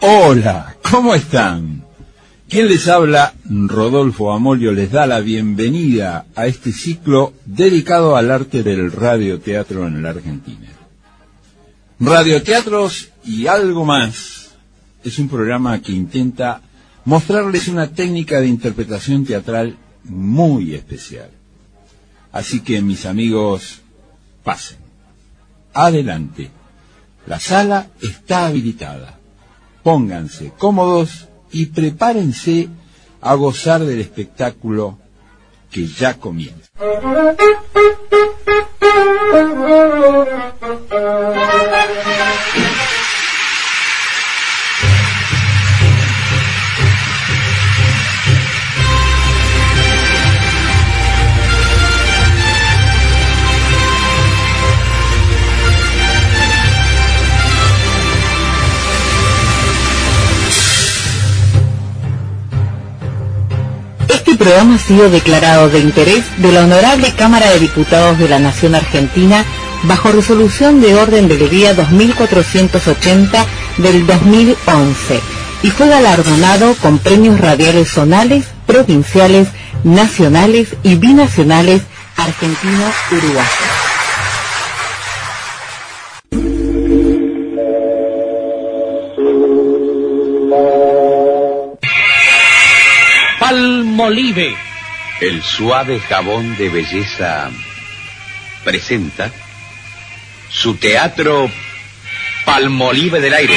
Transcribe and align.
Hola, 0.00 0.76
¿cómo 0.90 1.14
están? 1.14 1.84
Quien 2.50 2.68
les 2.68 2.86
habla, 2.88 3.32
Rodolfo 3.48 4.30
Amolio, 4.30 4.72
les 4.72 4.92
da 4.92 5.06
la 5.06 5.20
bienvenida 5.20 6.26
a 6.34 6.46
este 6.46 6.72
ciclo 6.72 7.32
dedicado 7.46 8.14
al 8.14 8.30
arte 8.30 8.62
del 8.62 8.92
radioteatro 8.92 9.86
en 9.86 10.02
la 10.02 10.10
Argentina. 10.10 10.67
Radioteatros 12.00 13.10
y 13.24 13.46
algo 13.46 13.84
más 13.84 14.50
es 15.04 15.18
un 15.18 15.28
programa 15.28 15.80
que 15.80 15.92
intenta 15.92 16.60
mostrarles 17.04 17.68
una 17.68 17.88
técnica 17.90 18.40
de 18.40 18.46
interpretación 18.46 19.24
teatral 19.24 19.76
muy 20.04 20.74
especial. 20.74 21.30
Así 22.32 22.60
que 22.60 22.82
mis 22.82 23.06
amigos, 23.06 23.80
pasen. 24.44 24.78
Adelante. 25.72 26.50
La 27.26 27.40
sala 27.40 27.88
está 28.00 28.46
habilitada 28.46 29.18
pónganse 29.88 30.52
cómodos 30.58 31.28
y 31.50 31.64
prepárense 31.66 32.68
a 33.22 33.32
gozar 33.34 33.82
del 33.86 34.00
espectáculo 34.00 34.98
que 35.70 35.86
ya 35.86 36.12
comienza. 36.12 36.68
Sido 64.88 65.10
declarado 65.10 65.68
de 65.68 65.80
interés 65.80 66.24
de 66.38 66.50
la 66.50 66.64
Honorable 66.64 67.12
Cámara 67.12 67.50
de 67.50 67.58
Diputados 67.60 68.18
de 68.18 68.26
la 68.26 68.38
Nación 68.38 68.74
Argentina 68.74 69.44
bajo 69.82 70.10
resolución 70.10 70.80
de 70.80 70.94
orden 70.94 71.28
del 71.28 71.50
día 71.50 71.74
2480 71.74 73.44
del 73.76 74.06
2011 74.06 75.20
y 75.62 75.68
fue 75.68 75.88
galardonado 75.88 76.74
con 76.76 76.98
premios 76.98 77.38
radiales 77.38 77.90
zonales, 77.90 78.46
provinciales, 78.66 79.48
nacionales 79.84 80.68
y 80.82 80.94
binacionales 80.94 81.82
argentinos-uruguayos. 82.16 83.44
Palmolive. 93.38 94.67
El 95.20 95.42
suave 95.42 95.98
jabón 95.98 96.56
de 96.56 96.68
belleza 96.68 97.50
presenta 98.62 99.32
su 100.48 100.76
teatro 100.76 101.50
Palmolive 102.44 103.20
del 103.20 103.34
aire. 103.34 103.56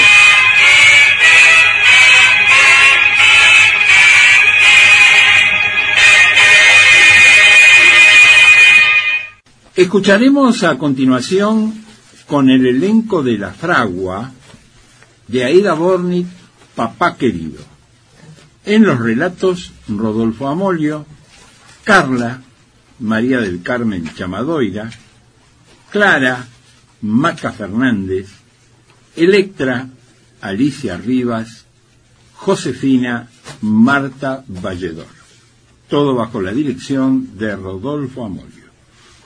Escucharemos 9.76 10.64
a 10.64 10.80
continuación 10.80 11.86
con 12.26 12.50
el 12.50 12.66
elenco 12.66 13.22
de 13.22 13.38
La 13.38 13.52
Fragua 13.52 14.32
de 15.28 15.44
Aida 15.44 15.76
Bornit, 15.76 16.26
Papá 16.74 17.18
Querido. 17.18 17.64
En 18.66 18.84
los 18.84 19.00
relatos, 19.00 19.74
Rodolfo 19.88 20.48
Amolio, 20.48 21.06
Carla, 21.84 22.42
María 23.00 23.40
del 23.40 23.62
Carmen 23.64 24.10
Chamadoira, 24.16 24.90
Clara, 25.92 26.48
Maca 27.02 27.52
Fernández, 27.52 28.30
Electra, 29.16 29.88
Alicia 30.42 30.98
Rivas, 30.98 31.66
Josefina, 32.36 33.30
Marta 33.62 34.44
Valledor. 34.48 35.08
Todo 35.90 36.16
bajo 36.16 36.42
la 36.42 36.52
dirección 36.52 37.38
de 37.38 37.56
Rodolfo 37.56 38.26
Amolio. 38.26 38.66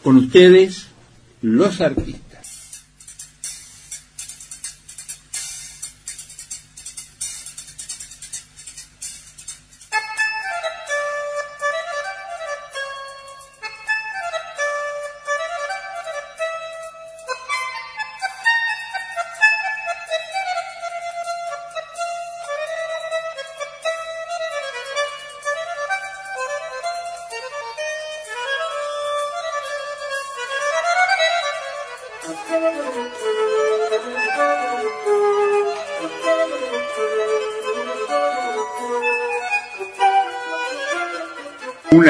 Con 0.04 0.18
ustedes, 0.18 0.88
los 1.42 1.82
artistas. 1.82 2.25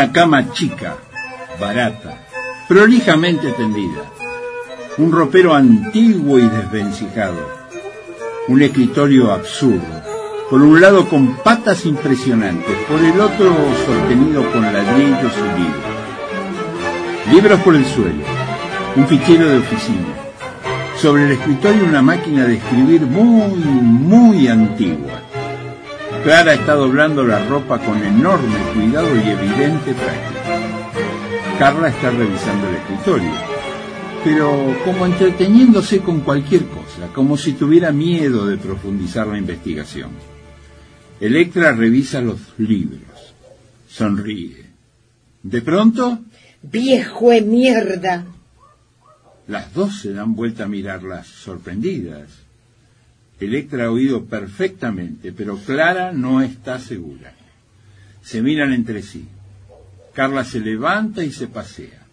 Una 0.06 0.14
cama 0.14 0.54
chica, 0.54 0.98
barata, 1.60 2.28
prolijamente 2.68 3.52
tendida. 3.54 4.04
Un 5.00 5.12
ropero 5.12 5.56
antiguo 5.56 6.38
y 6.38 6.48
desvencijado. 6.48 7.50
Un 8.48 8.62
escritorio 8.62 9.32
absurdo. 9.32 10.04
Por 10.48 10.62
un 10.62 10.80
lado 10.80 11.10
con 11.10 11.38
patas 11.38 11.88
impresionantes, 11.88 12.78
por 12.88 13.02
el 13.02 13.20
otro 13.20 13.52
sostenido 13.84 14.52
con 14.52 14.62
ladrillos 14.62 15.34
y 15.40 15.60
libros. 15.60 15.96
Libros 17.32 17.60
por 17.62 17.76
el 17.76 17.86
suelo. 17.86 18.24
Un 18.96 19.08
fichero 19.08 19.50
de 19.50 19.58
oficina. 19.58 20.06
Sobre 21.02 21.26
el 21.26 21.32
escritorio 21.32 21.84
una 21.84 22.04
máquina 22.04 22.46
de 22.46 22.58
escribir 22.58 23.02
muy, 23.02 23.56
muy 23.56 24.48
antigua 24.50 25.25
Clara 26.26 26.56
está 26.56 26.74
doblando 26.74 27.24
la 27.24 27.48
ropa 27.48 27.78
con 27.78 28.04
enorme 28.04 28.58
cuidado 28.74 29.16
y 29.16 29.30
evidente 29.30 29.94
práctica. 29.94 31.60
Carla 31.60 31.90
está 31.90 32.10
revisando 32.10 32.68
el 32.68 32.76
escritorio, 32.78 33.32
pero 34.24 34.76
como 34.84 35.06
entreteniéndose 35.06 36.00
con 36.00 36.22
cualquier 36.22 36.66
cosa, 36.66 37.14
como 37.14 37.38
si 37.38 37.54
tuviera 37.54 37.92
miedo 37.92 38.48
de 38.48 38.58
profundizar 38.58 39.28
la 39.28 39.38
investigación. 39.38 40.10
Electra 41.20 41.74
revisa 41.74 42.22
los 42.22 42.40
libros, 42.58 43.36
sonríe. 43.88 44.66
De 45.44 45.62
pronto... 45.62 46.22
¡Viejo 46.64 47.30
de 47.30 47.42
mierda! 47.44 48.26
Las 49.48 49.72
dos 49.76 50.00
se 50.00 50.12
dan 50.12 50.34
vuelta 50.34 50.64
a 50.64 50.68
mirarlas, 50.68 51.28
sorprendidas. 51.28 52.45
Electra 53.40 53.86
ha 53.86 53.92
oído 53.92 54.26
perfectamente, 54.26 55.32
pero 55.32 55.58
Clara 55.58 56.12
no 56.14 56.42
está 56.42 56.80
segura. 56.80 57.34
Se 58.22 58.42
miran 58.42 58.74
entre 58.74 59.02
sí. 59.02 59.28
Carla 60.14 60.46
se 60.46 60.60
levanta 60.62 61.24
y 61.24 61.32
se 61.32 61.48
pasea. 61.48 62.06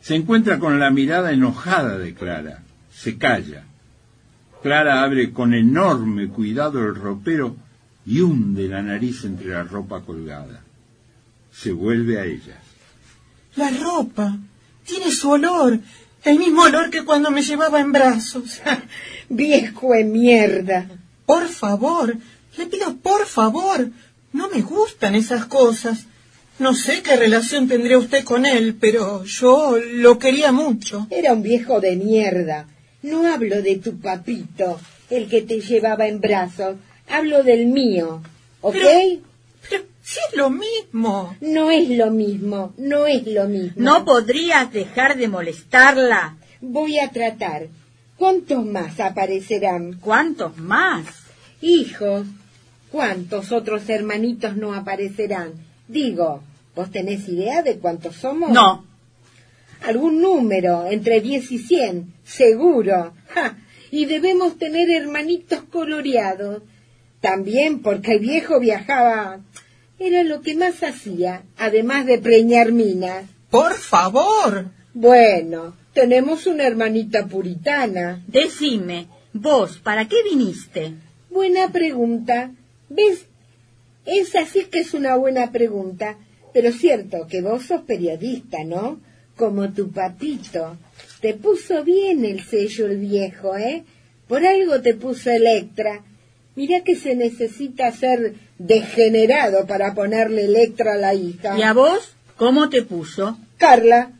Se 0.00 0.14
encuentra 0.14 0.58
con 0.60 0.78
la 0.78 0.90
mirada 0.90 1.32
enojada 1.32 1.98
de 1.98 2.14
Clara. 2.14 2.62
Se 2.92 3.18
calla. 3.18 3.64
Clara 4.62 5.02
abre 5.02 5.32
con 5.32 5.52
enorme 5.52 6.28
cuidado 6.28 6.80
el 6.80 6.94
ropero 6.94 7.56
y 8.06 8.20
hunde 8.20 8.68
la 8.68 8.82
nariz 8.82 9.24
entre 9.24 9.48
la 9.48 9.64
ropa 9.64 10.02
colgada. 10.02 10.62
Se 11.52 11.72
vuelve 11.72 12.20
a 12.20 12.24
ellas. 12.24 12.58
La 13.56 13.70
ropa 13.70 14.36
tiene 14.84 15.10
su 15.10 15.30
olor, 15.30 15.80
el 16.26 16.38
mismo 16.38 16.62
olor 16.62 16.90
que 16.90 17.04
cuando 17.04 17.30
me 17.30 17.42
llevaba 17.42 17.80
en 17.80 17.92
brazos. 17.92 18.60
Viejo 19.28 19.92
de 19.92 20.04
mierda. 20.04 20.86
Por 21.24 21.48
favor, 21.48 22.16
le 22.58 22.66
pido 22.66 22.96
por 22.96 23.26
favor. 23.26 23.88
No 24.32 24.48
me 24.50 24.60
gustan 24.60 25.14
esas 25.14 25.46
cosas. 25.46 26.06
No 26.58 26.74
sé 26.74 27.02
qué 27.02 27.16
relación 27.16 27.68
tendría 27.68 27.98
usted 27.98 28.24
con 28.24 28.44
él, 28.46 28.76
pero 28.80 29.24
yo 29.24 29.78
lo 29.94 30.18
quería 30.18 30.52
mucho. 30.52 31.06
Era 31.10 31.32
un 31.32 31.42
viejo 31.42 31.80
de 31.80 31.96
mierda. 31.96 32.66
No 33.02 33.26
hablo 33.32 33.62
de 33.62 33.76
tu 33.76 33.98
papito, 33.98 34.80
el 35.10 35.28
que 35.28 35.42
te 35.42 35.60
llevaba 35.60 36.08
en 36.08 36.20
brazos. 36.20 36.76
Hablo 37.08 37.42
del 37.42 37.66
mío. 37.66 38.22
¿Ok? 38.62 38.74
Pero- 38.74 39.20
Si 40.06 40.20
es 40.28 40.36
lo 40.36 40.50
mismo. 40.50 41.36
No 41.40 41.72
es 41.72 41.88
lo 41.88 42.12
mismo, 42.12 42.72
no 42.78 43.08
es 43.08 43.26
lo 43.26 43.48
mismo. 43.48 43.82
¿No 43.82 44.04
podrías 44.04 44.72
dejar 44.72 45.16
de 45.16 45.26
molestarla? 45.26 46.36
Voy 46.60 47.00
a 47.00 47.10
tratar. 47.10 47.66
¿Cuántos 48.16 48.64
más 48.64 49.00
aparecerán? 49.00 49.94
¿Cuántos 49.94 50.56
más? 50.58 51.06
Hijos. 51.60 52.24
¿Cuántos 52.92 53.50
otros 53.50 53.88
hermanitos 53.88 54.56
no 54.56 54.74
aparecerán? 54.74 55.54
Digo, 55.88 56.40
¿vos 56.76 56.92
tenés 56.92 57.28
idea 57.28 57.62
de 57.62 57.78
cuántos 57.78 58.14
somos? 58.14 58.50
No. 58.50 58.86
Algún 59.82 60.22
número, 60.22 60.86
entre 60.86 61.20
10 61.20 61.50
y 61.50 61.58
100, 61.58 62.14
seguro. 62.22 63.12
¡Ja! 63.34 63.58
Y 63.90 64.04
debemos 64.04 64.56
tener 64.56 64.88
hermanitos 64.88 65.64
coloreados. 65.64 66.62
También 67.20 67.82
porque 67.82 68.12
el 68.12 68.20
viejo 68.20 68.60
viajaba. 68.60 69.40
Era 69.98 70.22
lo 70.24 70.42
que 70.42 70.54
más 70.54 70.82
hacía, 70.82 71.44
además 71.56 72.04
de 72.06 72.18
preñar 72.18 72.72
minas. 72.72 73.24
Por 73.50 73.74
favor. 73.74 74.66
Bueno, 74.92 75.74
tenemos 75.94 76.46
una 76.46 76.66
hermanita 76.66 77.26
puritana. 77.26 78.22
Decime, 78.26 79.06
vos, 79.32 79.78
¿para 79.78 80.06
qué 80.06 80.16
viniste? 80.22 80.92
Buena 81.30 81.70
pregunta. 81.72 82.50
¿Ves? 82.90 83.26
Esa 84.04 84.44
sí 84.44 84.66
que 84.70 84.80
es 84.80 84.92
una 84.92 85.16
buena 85.16 85.50
pregunta. 85.50 86.18
Pero 86.52 86.72
cierto 86.72 87.26
que 87.26 87.40
vos 87.40 87.64
sos 87.64 87.82
periodista, 87.82 88.64
¿no? 88.64 89.00
Como 89.36 89.72
tu 89.72 89.90
papito. 89.90 90.76
Te 91.20 91.34
puso 91.34 91.84
bien 91.84 92.24
el 92.24 92.44
sello 92.44 92.86
el 92.86 92.98
viejo, 92.98 93.56
¿eh? 93.56 93.84
Por 94.28 94.44
algo 94.44 94.80
te 94.82 94.94
puso 94.94 95.30
Electra. 95.30 96.02
Mirá 96.54 96.82
que 96.82 96.96
se 96.96 97.14
necesita 97.14 97.92
ser 97.92 98.34
degenerado 98.58 99.66
para 99.66 99.94
ponerle 99.94 100.44
Electra 100.44 100.94
a 100.94 100.98
la 100.98 101.14
hija. 101.14 101.58
¿Y 101.58 101.62
a 101.62 101.72
vos? 101.72 102.14
¿Cómo 102.36 102.68
te 102.68 102.82
puso? 102.82 103.38
Carla, 103.56 104.10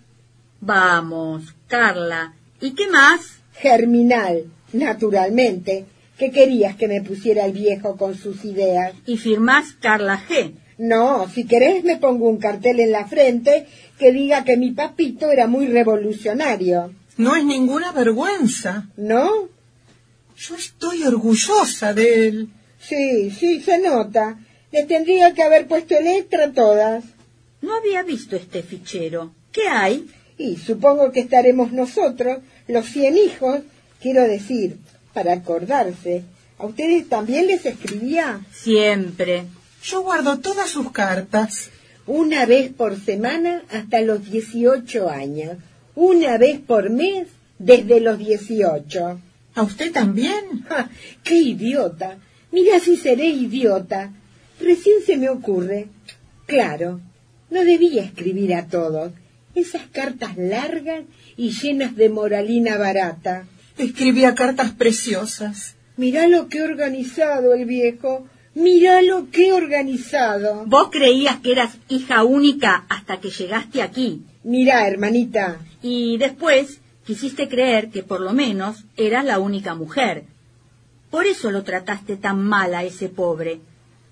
Vamos, 0.60 1.54
Carla. 1.68 2.34
¿Y 2.60 2.72
qué 2.74 2.88
más? 2.88 3.36
germinal, 3.60 4.44
naturalmente. 4.72 5.86
¿Qué 6.18 6.30
querías 6.30 6.76
que 6.76 6.88
me 6.88 7.02
pusiera 7.02 7.44
el 7.44 7.52
viejo 7.52 7.96
con 7.96 8.16
sus 8.16 8.44
ideas? 8.44 8.94
Y 9.06 9.18
firmás 9.18 9.74
Carla 9.80 10.22
G. 10.28 10.52
No, 10.78 11.28
si 11.32 11.46
querés 11.46 11.84
me 11.84 11.96
pongo 11.96 12.28
un 12.28 12.38
cartel 12.38 12.80
en 12.80 12.92
la 12.92 13.06
frente 13.06 13.66
que 13.98 14.12
diga 14.12 14.44
que 14.44 14.56
mi 14.56 14.72
papito 14.72 15.30
era 15.30 15.46
muy 15.46 15.68
revolucionario. 15.68 16.92
No 17.16 17.34
es 17.34 17.44
ninguna 17.44 17.92
vergüenza. 17.92 18.86
¿No? 18.96 19.48
Yo 20.36 20.54
estoy 20.54 21.04
orgullosa 21.04 21.94
de 21.94 22.28
él. 22.28 22.48
Sí, 22.80 23.30
sí, 23.30 23.60
se 23.60 23.78
nota. 23.78 24.38
Le 24.72 24.84
tendría 24.84 25.32
que 25.34 25.42
haber 25.42 25.66
puesto 25.66 25.96
Electra 25.96 26.46
a 26.46 26.52
todas. 26.52 27.04
No 27.62 27.74
había 27.76 28.02
visto 28.02 28.36
este 28.36 28.62
fichero. 28.62 29.32
¿Qué 29.52 29.68
hay? 29.68 30.06
Y 30.38 30.56
supongo 30.56 31.12
que 31.12 31.20
estaremos 31.20 31.72
nosotros, 31.72 32.38
los 32.68 32.86
cien 32.86 33.16
hijos, 33.16 33.60
quiero 34.00 34.22
decir, 34.22 34.76
para 35.14 35.32
acordarse. 35.32 36.24
¿A 36.58 36.66
ustedes 36.66 37.08
también 37.08 37.46
les 37.46 37.64
escribía? 37.64 38.40
Siempre. 38.52 39.44
Yo 39.82 40.02
guardo 40.02 40.38
todas 40.38 40.68
sus 40.68 40.90
cartas. 40.90 41.70
Una 42.06 42.46
vez 42.46 42.72
por 42.72 43.00
semana 43.00 43.62
hasta 43.70 44.00
los 44.00 44.30
18 44.30 45.08
años. 45.08 45.56
Una 45.94 46.38
vez 46.38 46.60
por 46.60 46.90
mes 46.90 47.28
desde 47.58 48.00
los 48.00 48.18
18. 48.18 49.20
¿A 49.54 49.62
usted 49.62 49.92
también? 49.92 50.64
¡Ja! 50.68 50.90
¡Qué 51.24 51.34
idiota! 51.36 52.18
Mira 52.56 52.80
si 52.80 52.96
seré 52.96 53.26
idiota. 53.26 54.14
Recién 54.58 55.02
se 55.04 55.18
me 55.18 55.28
ocurre. 55.28 55.88
Claro, 56.46 57.02
no 57.50 57.60
debía 57.66 58.02
escribir 58.02 58.54
a 58.54 58.66
todos. 58.66 59.12
Esas 59.54 59.82
cartas 59.88 60.38
largas 60.38 61.02
y 61.36 61.50
llenas 61.50 61.96
de 61.96 62.08
moralina 62.08 62.78
barata. 62.78 63.44
Escribía 63.76 64.34
cartas 64.34 64.70
preciosas. 64.72 65.76
Mirá 65.98 66.28
lo 66.28 66.48
que 66.48 66.60
he 66.60 66.62
organizado 66.62 67.52
el 67.52 67.66
viejo. 67.66 68.26
Mirá 68.54 69.02
lo 69.02 69.28
que 69.30 69.48
he 69.48 69.52
organizado. 69.52 70.64
Vos 70.64 70.88
creías 70.90 71.40
que 71.40 71.52
eras 71.52 71.76
hija 71.90 72.24
única 72.24 72.86
hasta 72.88 73.20
que 73.20 73.28
llegaste 73.28 73.82
aquí. 73.82 74.22
Mirá, 74.44 74.88
hermanita. 74.88 75.58
Y 75.82 76.16
después 76.16 76.80
quisiste 77.04 77.50
creer 77.50 77.90
que 77.90 78.02
por 78.02 78.22
lo 78.22 78.32
menos 78.32 78.86
eras 78.96 79.26
la 79.26 79.40
única 79.40 79.74
mujer. 79.74 80.24
Por 81.10 81.26
eso 81.26 81.50
lo 81.50 81.62
trataste 81.62 82.16
tan 82.16 82.42
mal 82.42 82.74
a 82.74 82.84
ese 82.84 83.08
pobre. 83.08 83.60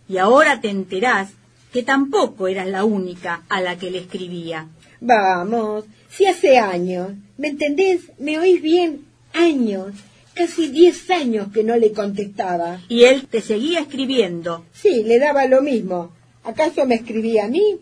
Y 0.08 0.19
ahora 0.19 0.61
te 0.61 0.69
enterás 0.69 1.31
que 1.73 1.82
tampoco 1.82 2.46
eras 2.46 2.69
la 2.69 2.85
única 2.85 3.43
a 3.49 3.61
la 3.61 3.76
que 3.76 3.91
le 3.91 3.99
escribía. 3.99 4.69
Vamos, 5.00 5.85
si 6.08 6.26
hace 6.26 6.58
años, 6.58 7.11
¿me 7.37 7.49
entendés? 7.49 8.12
¿Me 8.19 8.38
oís 8.38 8.62
bien? 8.62 9.05
Años, 9.32 9.93
casi 10.35 10.69
diez 10.69 11.11
años 11.11 11.49
que 11.52 11.64
no 11.64 11.76
le 11.76 11.93
contestaba. 11.93 12.81
Y 12.88 13.05
él 13.05 13.26
te 13.26 13.40
seguía 13.40 13.81
escribiendo. 13.81 14.64
Sí, 14.73 15.02
le 15.05 15.19
daba 15.19 15.47
lo 15.47 15.62
mismo. 15.62 16.12
¿Acaso 16.44 16.87
me 16.87 16.94
escribía 16.94 17.47
a 17.47 17.49
mí? 17.49 17.81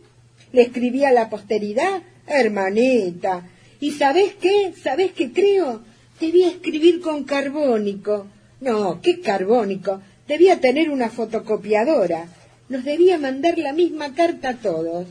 ¿Le 0.52 0.62
escribía 0.62 1.10
a 1.10 1.12
la 1.12 1.28
posteridad? 1.28 2.02
Hermanita. 2.26 3.46
¿Y 3.80 3.90
sabés 3.90 4.34
qué? 4.40 4.72
¿Sabés 4.80 5.12
qué 5.12 5.32
creo? 5.32 5.82
Debía 6.20 6.48
escribir 6.48 7.00
con 7.00 7.24
carbónico. 7.24 8.26
No, 8.62 9.00
¿qué 9.02 9.20
carbónico? 9.20 10.00
Debía 10.28 10.60
tener 10.60 10.88
una 10.88 11.10
fotocopiadora. 11.10 12.28
Nos 12.68 12.84
debía 12.84 13.18
mandar 13.18 13.58
la 13.58 13.72
misma 13.72 14.14
carta 14.14 14.50
a 14.50 14.54
todos. 14.54 15.08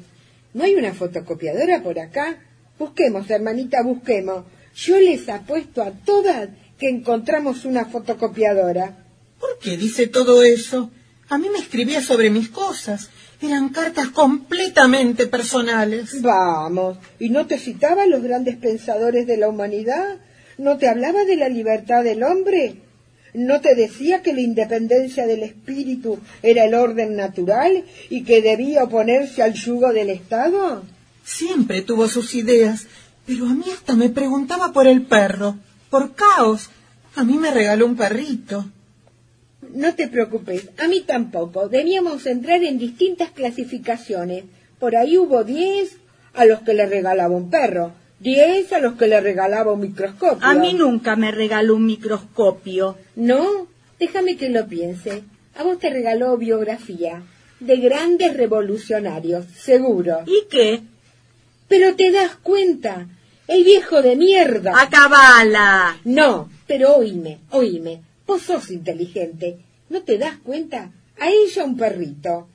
¿No 0.54 0.64
hay 0.64 0.76
una 0.76 0.94
fotocopiadora 0.94 1.84
por 1.84 2.00
acá? 2.00 2.38
Busquemos, 2.80 3.30
hermanita, 3.30 3.84
busquemos. 3.84 4.46
Yo 4.74 4.98
les 5.02 5.28
apuesto 5.28 5.82
a 5.82 5.92
todas 5.92 6.48
que 6.80 6.88
encontramos 6.88 7.66
una 7.66 7.84
fotocopiadora. 7.84 9.06
¿Por 9.38 9.60
qué 9.60 9.76
dice 9.76 10.08
todo 10.08 10.44
eso? 10.44 10.90
A 11.28 11.38
mí 11.38 11.50
me 11.50 11.60
escribía 11.60 12.02
sobre 12.02 12.30
mis 12.30 12.48
cosas. 12.48 13.10
Eran 13.42 13.68
cartas 13.68 14.12
completamente 14.12 15.28
personales. 15.28 16.22
Vamos, 16.22 17.00
¿y 17.20 17.30
no 17.30 17.48
te 17.48 17.60
citaba 17.60 18.04
a 18.04 18.08
los 18.08 18.24
grandes 18.24 18.56
pensadores 18.56 19.28
de 19.28 19.36
la 19.36 19.50
humanidad? 19.50 20.20
¿No 20.58 20.78
te 20.78 20.88
hablaba 20.88 21.26
de 21.26 21.36
la 21.36 21.50
libertad 21.50 22.02
del 22.06 22.24
hombre? 22.24 22.91
¿No 23.34 23.62
te 23.62 23.76
decía 23.76 24.22
que 24.22 24.34
la 24.34 24.42
independencia 24.42 25.26
del 25.26 25.44
espíritu 25.44 26.20
era 26.44 26.66
el 26.66 26.74
orden 26.74 27.16
natural 27.16 27.86
y 28.10 28.24
que 28.24 28.42
debía 28.42 28.84
oponerse 28.84 29.42
al 29.42 29.54
yugo 29.54 29.94
del 29.94 30.10
Estado? 30.10 30.84
Siempre 31.24 31.82
tuvo 31.82 32.08
sus 32.08 32.36
ideas, 32.36 32.88
pero 33.26 33.46
a 33.46 33.54
mí 33.54 33.64
hasta 33.74 33.96
me 33.96 34.10
preguntaba 34.10 34.74
por 34.74 34.88
el 34.88 35.04
perro, 35.04 35.58
por 35.90 36.14
caos. 36.14 36.70
A 37.16 37.24
mí 37.24 37.38
me 37.38 37.52
regaló 37.52 37.86
un 37.86 37.96
perrito. 37.96 38.66
No 39.74 39.96
te 39.96 40.10
preocupes, 40.10 40.70
a 40.78 40.88
mí 40.90 41.02
tampoco. 41.02 41.70
Debíamos 41.70 42.26
entrar 42.26 42.62
en 42.64 42.78
distintas 42.78 43.32
clasificaciones. 43.32 44.44
Por 44.80 44.98
ahí 44.98 45.18
hubo 45.18 45.44
diez 45.44 45.98
a 46.34 46.46
los 46.46 46.62
que 46.62 46.74
le 46.74 46.86
regalaba 46.86 47.36
un 47.36 47.50
perro, 47.50 47.94
diez 48.22 48.72
a 48.72 48.80
los 48.80 48.94
que 48.94 49.08
le 49.08 49.20
regalaba 49.20 49.74
un 49.74 49.82
microscopio. 49.82 50.48
A 50.48 50.54
mí 50.54 50.74
nunca 50.74 51.16
me 51.16 51.32
regaló 51.32 51.76
un 51.76 51.86
microscopio. 51.86 52.98
No, 53.16 53.68
déjame 54.00 54.38
que 54.38 54.50
lo 54.50 54.68
piense. 54.68 55.24
A 55.56 55.64
vos 55.64 55.80
te 55.80 55.90
regaló 55.90 56.38
biografía 56.38 57.24
de 57.60 57.78
grandes 57.78 58.36
revolucionarios, 58.36 59.46
seguro. 59.56 60.20
¿Y 60.26 60.48
qué? 60.50 60.82
Pero 61.68 61.96
te 61.96 62.12
das 62.12 62.36
cuenta, 62.38 63.08
el 63.48 63.64
viejo 63.64 64.02
de 64.02 64.16
mierda. 64.16 64.74
¡Acabala! 64.80 65.98
No, 66.06 66.50
pero 66.68 66.96
oíme, 66.96 67.40
oíme. 67.50 68.02
Vos 68.26 68.44
sos 68.44 68.72
inteligente. 68.72 69.58
¿No 69.90 70.04
te 70.04 70.18
das 70.18 70.38
cuenta? 70.38 70.92
A 71.20 71.30
ella 71.30 71.66
un 71.66 71.76
perrito. 71.76 72.48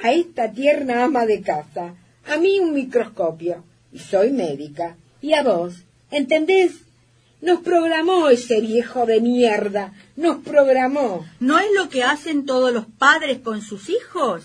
A 0.00 0.12
esta 0.12 0.52
tierna 0.52 1.04
ama 1.04 1.24
de 1.24 1.40
casa. 1.40 1.94
A 2.26 2.36
mí 2.36 2.60
un 2.60 2.74
microscopio. 2.74 3.64
Y 3.92 3.98
soy 3.98 4.30
médica. 4.30 4.96
Y 5.20 5.34
a 5.34 5.42
vos, 5.42 5.84
¿entendés? 6.10 6.72
Nos 7.40 7.60
programó 7.60 8.28
ese 8.28 8.60
viejo 8.60 9.06
de 9.06 9.20
mierda. 9.20 9.92
Nos 10.16 10.38
programó. 10.38 11.24
¿No 11.38 11.58
es 11.58 11.68
lo 11.74 11.88
que 11.88 12.02
hacen 12.02 12.46
todos 12.46 12.72
los 12.72 12.86
padres 12.86 13.38
con 13.38 13.62
sus 13.62 13.88
hijos? 13.88 14.44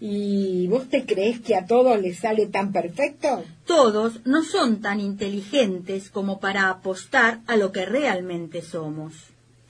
¿Y 0.00 0.66
vos 0.68 0.88
te 0.88 1.04
crees 1.04 1.40
que 1.40 1.54
a 1.54 1.66
todos 1.66 2.00
les 2.00 2.18
sale 2.18 2.46
tan 2.46 2.72
perfecto? 2.72 3.44
Todos 3.66 4.20
no 4.24 4.42
son 4.42 4.80
tan 4.80 5.00
inteligentes 5.00 6.10
como 6.10 6.40
para 6.40 6.70
apostar 6.70 7.40
a 7.46 7.56
lo 7.56 7.70
que 7.70 7.84
realmente 7.84 8.62
somos. 8.62 9.12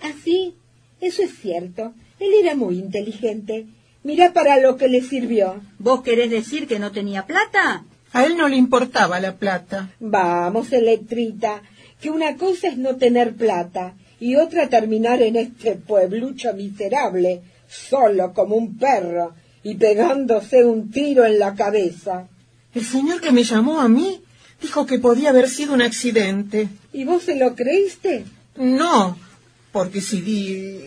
Así, 0.00 0.54
eso 1.00 1.22
es 1.22 1.36
cierto. 1.36 1.94
Él 2.20 2.32
era 2.40 2.54
muy 2.54 2.78
inteligente. 2.78 3.66
Mirá 4.02 4.32
para 4.32 4.60
lo 4.60 4.76
que 4.76 4.88
le 4.88 5.02
sirvió. 5.02 5.60
¿Vos 5.78 6.02
querés 6.02 6.30
decir 6.30 6.66
que 6.66 6.78
no 6.78 6.92
tenía 6.92 7.26
plata? 7.26 7.84
A 8.12 8.24
él 8.24 8.36
no 8.36 8.48
le 8.48 8.56
importaba 8.56 9.20
la 9.20 9.36
plata. 9.36 9.90
Vamos, 10.00 10.72
Electrita, 10.72 11.62
que 12.00 12.10
una 12.10 12.36
cosa 12.36 12.68
es 12.68 12.76
no 12.76 12.96
tener 12.96 13.34
plata 13.34 13.94
y 14.18 14.36
otra 14.36 14.68
terminar 14.68 15.22
en 15.22 15.36
este 15.36 15.76
pueblucho 15.76 16.52
miserable, 16.54 17.42
solo 17.68 18.32
como 18.32 18.56
un 18.56 18.76
perro 18.78 19.34
y 19.62 19.76
pegándose 19.76 20.64
un 20.64 20.90
tiro 20.90 21.24
en 21.24 21.38
la 21.38 21.54
cabeza. 21.54 22.28
El 22.74 22.84
señor 22.84 23.20
que 23.20 23.32
me 23.32 23.44
llamó 23.44 23.80
a 23.80 23.88
mí 23.88 24.22
dijo 24.60 24.86
que 24.86 24.98
podía 24.98 25.30
haber 25.30 25.48
sido 25.48 25.72
un 25.72 25.82
accidente. 25.82 26.68
¿Y 26.92 27.04
vos 27.04 27.22
se 27.22 27.36
lo 27.36 27.54
creíste? 27.54 28.24
No, 28.56 29.16
porque 29.72 30.00
si 30.00 30.20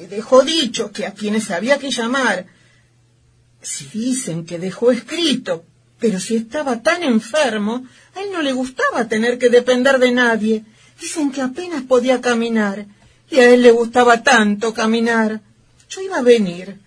dejó 0.10 0.44
dicho 0.44 0.92
que 0.92 1.06
a 1.06 1.13
quienes 1.13 1.51
había 1.51 1.80
que 1.80 1.89
llamar, 1.89 2.46
si 3.62 3.86
dicen 3.86 4.46
que 4.46 4.60
dejó 4.60 4.92
escrito, 4.92 5.65
pero 6.04 6.20
si 6.20 6.36
estaba 6.36 6.82
tan 6.82 7.02
enfermo, 7.02 7.86
a 8.14 8.22
él 8.22 8.30
no 8.34 8.42
le 8.42 8.52
gustaba 8.52 9.08
tener 9.08 9.40
que 9.40 9.50
depender 9.50 10.00
de 10.00 10.12
nadie. 10.12 10.66
Dicen 11.00 11.32
que 11.32 11.42
apenas 11.42 11.84
podía 11.84 12.20
caminar, 12.20 12.88
y 13.30 13.40
a 13.40 13.50
él 13.50 13.62
le 13.62 13.72
gustaba 13.72 14.22
tanto 14.22 14.74
caminar. 14.74 15.40
Yo 15.88 16.02
iba 16.02 16.18
a 16.18 16.22
venir. 16.22 16.78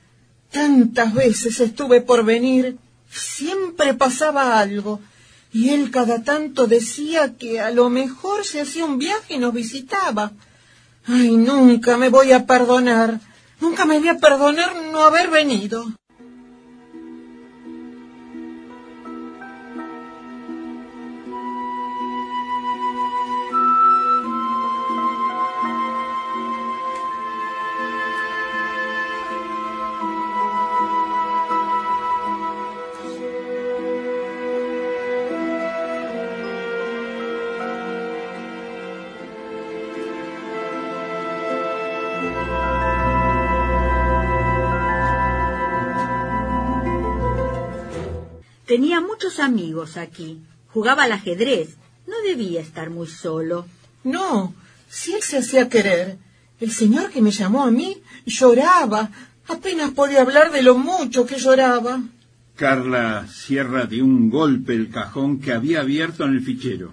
Tantas 0.51 1.15
veces 1.15 1.61
estuve 1.61 2.03
por 2.03 2.27
venir. 2.27 2.77
Siempre 3.11 3.95
pasaba 3.95 4.61
algo. 4.61 5.01
Y 5.51 5.71
él 5.71 5.91
cada 5.91 6.23
tanto 6.23 6.67
decía 6.67 7.37
que 7.39 7.59
a 7.63 7.71
lo 7.71 7.89
mejor 7.89 8.45
se 8.45 8.61
hacía 8.61 8.85
un 8.85 8.99
viaje 8.99 9.37
y 9.37 9.39
nos 9.39 9.55
visitaba. 9.55 10.33
Ay, 11.07 11.39
nunca 11.39 11.97
me 11.97 12.11
voy 12.11 12.33
a 12.33 12.45
perdonar. 12.45 13.19
Nunca 13.61 13.87
me 13.87 13.99
voy 13.99 14.09
a 14.09 14.19
perdonar 14.19 14.77
no 14.93 15.01
haber 15.01 15.31
venido. 15.31 15.87
Tenía 48.77 49.01
muchos 49.01 49.41
amigos 49.41 49.97
aquí. 49.97 50.43
Jugaba 50.69 51.05
al 51.05 51.13
ajedrez. 51.13 51.79
No 52.07 52.21
debía 52.21 52.61
estar 52.61 52.91
muy 52.91 53.07
solo. 53.07 53.65
No, 54.05 54.55
si 54.87 55.15
él 55.15 55.23
se 55.23 55.39
hacía 55.39 55.71
querer. 55.71 56.19
El 56.61 56.71
señor 56.71 57.09
que 57.09 57.23
me 57.23 57.31
llamó 57.31 57.65
a 57.65 57.71
mí 57.71 57.97
lloraba. 58.27 59.11
Apenas 59.49 59.93
podía 59.93 60.21
hablar 60.21 60.53
de 60.53 60.63
lo 60.63 60.77
mucho 60.77 61.25
que 61.25 61.39
lloraba. 61.39 62.03
Carla 62.55 63.27
cierra 63.33 63.87
de 63.87 64.03
un 64.03 64.29
golpe 64.29 64.75
el 64.75 64.91
cajón 64.91 65.41
que 65.41 65.55
había 65.55 65.81
abierto 65.81 66.25
en 66.25 66.35
el 66.35 66.43
fichero. 66.43 66.93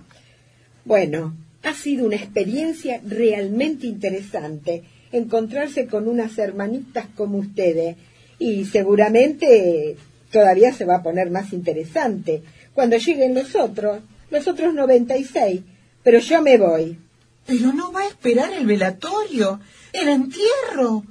Bueno, 0.86 1.36
ha 1.64 1.74
sido 1.74 2.06
una 2.06 2.16
experiencia 2.16 3.02
realmente 3.06 3.88
interesante 3.88 4.86
encontrarse 5.12 5.88
con 5.88 6.08
unas 6.08 6.38
hermanitas 6.38 7.08
como 7.14 7.40
ustedes 7.40 7.98
y 8.40 8.64
seguramente 8.64 9.98
todavía 10.34 10.74
se 10.74 10.84
va 10.84 10.98
a 10.98 11.04
poner 11.04 11.30
más 11.30 11.54
interesante 11.54 12.44
cuando 12.74 12.98
lleguen 12.98 13.36
los 13.36 13.56
otros, 13.56 14.02
los 14.32 14.48
otros 14.48 14.74
96. 14.74 15.62
Pero 16.04 16.20
yo 16.20 16.42
me 16.42 16.58
voy. 16.58 17.00
Pero 17.46 17.72
no 17.72 17.92
va 17.92 18.02
a 18.02 18.08
esperar 18.08 18.52
el 18.52 18.66
velatorio, 18.66 19.60
el 19.94 20.10
entierro. 20.10 21.06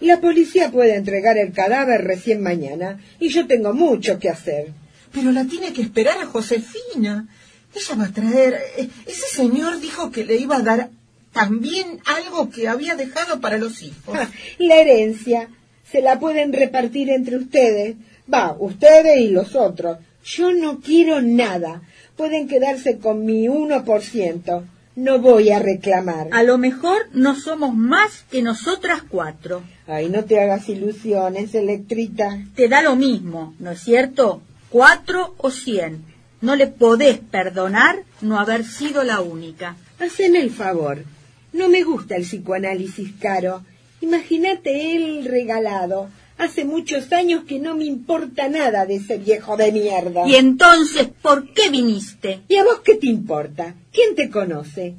La 0.00 0.20
policía 0.20 0.70
puede 0.70 0.96
entregar 0.96 1.38
el 1.38 1.52
cadáver 1.52 2.04
recién 2.04 2.42
mañana 2.42 3.00
y 3.18 3.28
yo 3.28 3.46
tengo 3.46 3.72
mucho 3.72 4.18
que 4.18 4.28
hacer. 4.28 4.72
Pero 5.12 5.32
la 5.32 5.44
tiene 5.44 5.72
que 5.72 5.82
esperar 5.82 6.18
a 6.18 6.26
Josefina. 6.26 7.28
Ella 7.74 7.94
va 7.96 8.04
a 8.06 8.12
traer. 8.12 8.60
Eh, 8.76 8.88
ese 9.06 9.26
señor 9.30 9.80
dijo 9.80 10.10
que 10.10 10.24
le 10.24 10.36
iba 10.36 10.56
a 10.56 10.62
dar 10.62 10.90
también 11.32 12.00
algo 12.04 12.50
que 12.50 12.68
había 12.68 12.94
dejado 12.96 13.40
para 13.40 13.58
los 13.58 13.82
hijos. 13.82 14.16
Ah, 14.18 14.30
la 14.58 14.76
herencia 14.76 15.48
se 15.90 16.02
la 16.02 16.18
pueden 16.18 16.52
repartir 16.52 17.10
entre 17.10 17.36
ustedes. 17.36 17.96
Va, 18.32 18.56
ustedes 18.58 19.18
y 19.18 19.28
los 19.28 19.54
otros. 19.54 19.98
Yo 20.24 20.52
no 20.52 20.80
quiero 20.80 21.22
nada. 21.22 21.82
Pueden 22.16 22.48
quedarse 22.48 22.98
con 22.98 23.24
mi 23.24 23.48
uno 23.48 23.84
por 23.84 24.02
ciento. 24.02 24.64
No 24.96 25.20
voy 25.20 25.50
a 25.50 25.60
reclamar. 25.60 26.28
A 26.32 26.42
lo 26.42 26.58
mejor 26.58 27.08
no 27.12 27.36
somos 27.36 27.74
más 27.74 28.24
que 28.30 28.42
nosotras 28.42 29.02
cuatro. 29.08 29.62
Ay, 29.86 30.08
no 30.08 30.24
te 30.24 30.40
hagas 30.40 30.68
ilusiones, 30.68 31.54
Electrita. 31.54 32.38
Te 32.56 32.68
da 32.68 32.82
lo 32.82 32.96
mismo, 32.96 33.54
¿no 33.60 33.70
es 33.70 33.80
cierto? 33.80 34.42
Cuatro 34.70 35.34
o 35.38 35.50
cien. 35.50 36.04
No 36.40 36.56
le 36.56 36.66
podés 36.66 37.18
perdonar 37.18 38.02
no 38.20 38.38
haber 38.38 38.64
sido 38.64 39.04
la 39.04 39.20
única. 39.20 39.76
Hacen 40.00 40.36
el 40.36 40.50
favor. 40.50 41.04
No 41.52 41.68
me 41.68 41.82
gusta 41.82 42.16
el 42.16 42.24
psicoanálisis 42.24 43.12
caro. 43.20 43.62
Imagínate 44.00 44.96
él 44.96 45.24
regalado. 45.24 46.08
Hace 46.38 46.64
muchos 46.64 47.12
años 47.12 47.44
que 47.44 47.58
no 47.58 47.74
me 47.74 47.84
importa 47.84 48.48
nada 48.48 48.86
de 48.86 48.96
ese 48.96 49.18
viejo 49.18 49.56
de 49.56 49.72
mierda. 49.72 50.26
¿Y 50.26 50.36
entonces 50.36 51.08
por 51.20 51.52
qué 51.52 51.68
viniste? 51.68 52.42
¿Y 52.48 52.56
a 52.56 52.64
vos 52.64 52.80
qué 52.84 52.94
te 52.94 53.08
importa? 53.08 53.74
¿Quién 53.92 54.14
te 54.14 54.30
conoce? 54.30 54.94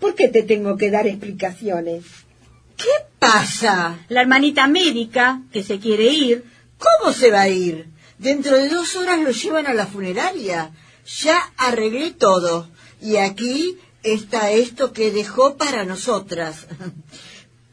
¿Por 0.00 0.14
qué 0.14 0.28
te 0.28 0.42
tengo 0.42 0.76
que 0.78 0.90
dar 0.90 1.06
explicaciones? 1.06 2.04
¿Qué 2.76 2.86
pasa? 3.18 3.98
La 4.08 4.22
hermanita 4.22 4.66
médica, 4.66 5.42
que 5.52 5.62
se 5.62 5.78
quiere 5.78 6.04
ir. 6.04 6.44
¿Cómo 6.78 7.12
se 7.12 7.30
va 7.30 7.42
a 7.42 7.48
ir? 7.48 7.88
Dentro 8.18 8.56
de 8.56 8.68
dos 8.68 8.96
horas 8.96 9.20
lo 9.20 9.30
llevan 9.30 9.66
a 9.66 9.74
la 9.74 9.86
funeraria. 9.86 10.70
Ya 11.22 11.52
arreglé 11.56 12.12
todo. 12.12 12.68
Y 13.02 13.16
aquí 13.16 13.76
está 14.02 14.52
esto 14.52 14.92
que 14.92 15.10
dejó 15.10 15.56
para 15.56 15.84
nosotras. 15.84 16.66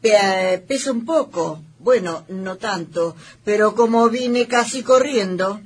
Pesa 0.68 0.92
un 0.92 1.04
poco, 1.04 1.62
bueno, 1.86 2.24
no 2.28 2.56
tanto, 2.56 3.14
pero 3.44 3.76
como 3.76 4.10
vine 4.10 4.48
casi 4.48 4.82
corriendo, 4.82 5.60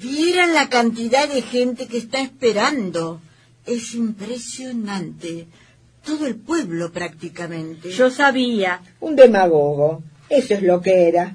vieran 0.00 0.54
la 0.54 0.70
cantidad 0.70 1.28
de 1.28 1.42
gente 1.42 1.88
que 1.88 1.98
está 1.98 2.22
esperando. 2.22 3.20
Es 3.66 3.94
impresionante. 3.94 5.46
Todo 6.02 6.26
el 6.26 6.36
pueblo 6.36 6.90
prácticamente. 6.90 7.90
Yo 7.90 8.10
sabía. 8.10 8.80
Un 9.00 9.14
demagogo. 9.14 10.02
Eso 10.30 10.54
es 10.54 10.62
lo 10.62 10.80
que 10.80 11.06
era. 11.06 11.34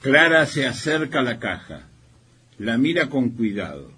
Clara 0.00 0.44
se 0.46 0.66
acerca 0.66 1.20
a 1.20 1.22
la 1.22 1.38
caja. 1.38 1.82
La 2.58 2.76
mira 2.76 3.08
con 3.08 3.30
cuidado. 3.30 3.92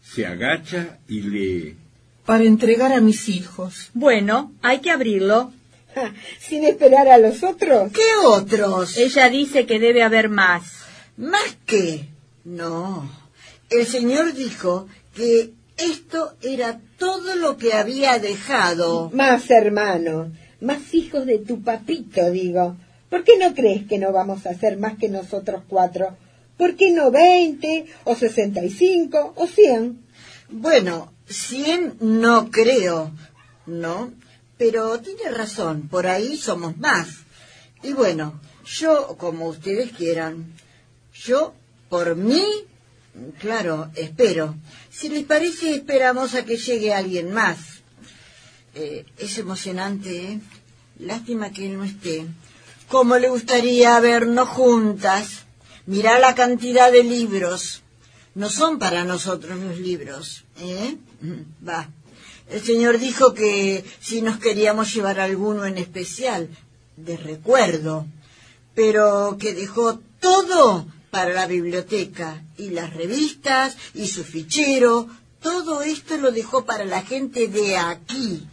Se 0.00 0.24
agacha 0.24 1.00
y 1.06 1.20
lee. 1.20 1.76
Para 2.24 2.44
entregar 2.44 2.94
a 2.94 3.02
mis 3.02 3.28
hijos. 3.28 3.90
Bueno, 3.92 4.54
hay 4.62 4.78
que 4.80 4.90
abrirlo. 4.90 5.52
sin 6.38 6.64
esperar 6.64 7.08
a 7.08 7.18
los 7.18 7.42
otros. 7.42 7.92
¿Qué 7.92 8.26
otros? 8.26 8.96
Ella 8.96 9.28
dice 9.28 9.66
que 9.66 9.78
debe 9.78 10.02
haber 10.02 10.28
más. 10.28 10.64
¿Más 11.16 11.56
qué? 11.66 12.08
No. 12.44 13.10
El 13.70 13.86
señor 13.86 14.34
dijo 14.34 14.86
que 15.14 15.52
esto 15.76 16.34
era 16.42 16.80
todo 16.98 17.36
lo 17.36 17.56
que 17.56 17.72
había 17.72 18.18
dejado. 18.18 19.10
Más 19.12 19.50
hermanos, 19.50 20.28
más 20.60 20.94
hijos 20.94 21.26
de 21.26 21.38
tu 21.38 21.62
papito, 21.62 22.30
digo. 22.30 22.76
¿Por 23.10 23.24
qué 23.24 23.38
no 23.38 23.54
crees 23.54 23.86
que 23.86 23.98
no 23.98 24.12
vamos 24.12 24.46
a 24.46 24.54
ser 24.54 24.78
más 24.78 24.98
que 24.98 25.08
nosotros 25.08 25.62
cuatro? 25.68 26.16
¿Por 26.56 26.76
qué 26.76 26.90
no 26.90 27.10
veinte, 27.10 27.86
o 28.04 28.14
sesenta 28.14 28.64
y 28.64 28.70
cinco, 28.70 29.32
o 29.36 29.46
cien? 29.46 30.02
Bueno, 30.48 31.12
cien 31.28 31.94
no 32.00 32.50
creo, 32.50 33.10
¿no? 33.66 34.12
Pero 34.58 34.98
tiene 35.00 35.30
razón, 35.30 35.88
por 35.88 36.06
ahí 36.06 36.36
somos 36.36 36.76
más. 36.78 37.08
Y 37.82 37.92
bueno, 37.92 38.40
yo, 38.64 39.16
como 39.18 39.48
ustedes 39.48 39.92
quieran, 39.92 40.52
yo, 41.14 41.54
por 41.88 42.16
mí, 42.16 42.44
claro, 43.38 43.90
espero. 43.94 44.56
Si 44.90 45.08
les 45.08 45.24
parece, 45.24 45.74
esperamos 45.74 46.34
a 46.34 46.44
que 46.44 46.56
llegue 46.56 46.94
alguien 46.94 47.32
más. 47.32 47.58
Eh, 48.74 49.04
es 49.18 49.38
emocionante, 49.38 50.32
¿eh? 50.32 50.40
Lástima 50.98 51.50
que 51.50 51.66
él 51.66 51.76
no 51.76 51.84
esté. 51.84 52.26
¿Cómo 52.88 53.18
le 53.18 53.28
gustaría 53.28 53.98
vernos 54.00 54.48
juntas? 54.48 55.44
Mirá 55.86 56.18
la 56.18 56.34
cantidad 56.34 56.90
de 56.90 57.04
libros. 57.04 57.82
No 58.34 58.50
son 58.50 58.78
para 58.78 59.04
nosotros 59.04 59.58
los 59.58 59.78
libros, 59.78 60.44
¿eh? 60.58 60.96
Va. 61.66 61.88
El 62.50 62.62
Señor 62.62 62.98
dijo 62.98 63.34
que 63.34 63.84
si 64.00 64.22
nos 64.22 64.38
queríamos 64.38 64.94
llevar 64.94 65.18
alguno 65.20 65.66
en 65.66 65.78
especial, 65.78 66.48
de 66.96 67.16
recuerdo, 67.16 68.06
pero 68.74 69.36
que 69.38 69.54
dejó 69.54 69.98
todo 70.20 70.86
para 71.10 71.32
la 71.32 71.46
biblioteca 71.46 72.42
y 72.56 72.70
las 72.70 72.94
revistas 72.94 73.76
y 73.94 74.06
su 74.08 74.24
fichero, 74.24 75.08
todo 75.40 75.82
esto 75.82 76.16
lo 76.18 76.30
dejó 76.30 76.64
para 76.64 76.84
la 76.84 77.02
gente 77.02 77.48
de 77.48 77.76
aquí, 77.76 78.46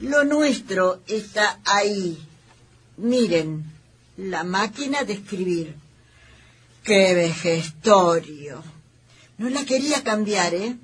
Lo 0.00 0.24
nuestro 0.24 1.00
está 1.06 1.58
ahí. 1.64 2.18
Miren, 2.98 3.64
la 4.18 4.44
máquina 4.44 5.04
de 5.04 5.14
escribir. 5.14 5.74
¡Qué 6.84 7.14
vejestorio! 7.14 8.75
No 9.38 9.50
la 9.50 9.64
quería 9.64 10.02
cambiar, 10.02 10.54
¿eh? 10.54 10.76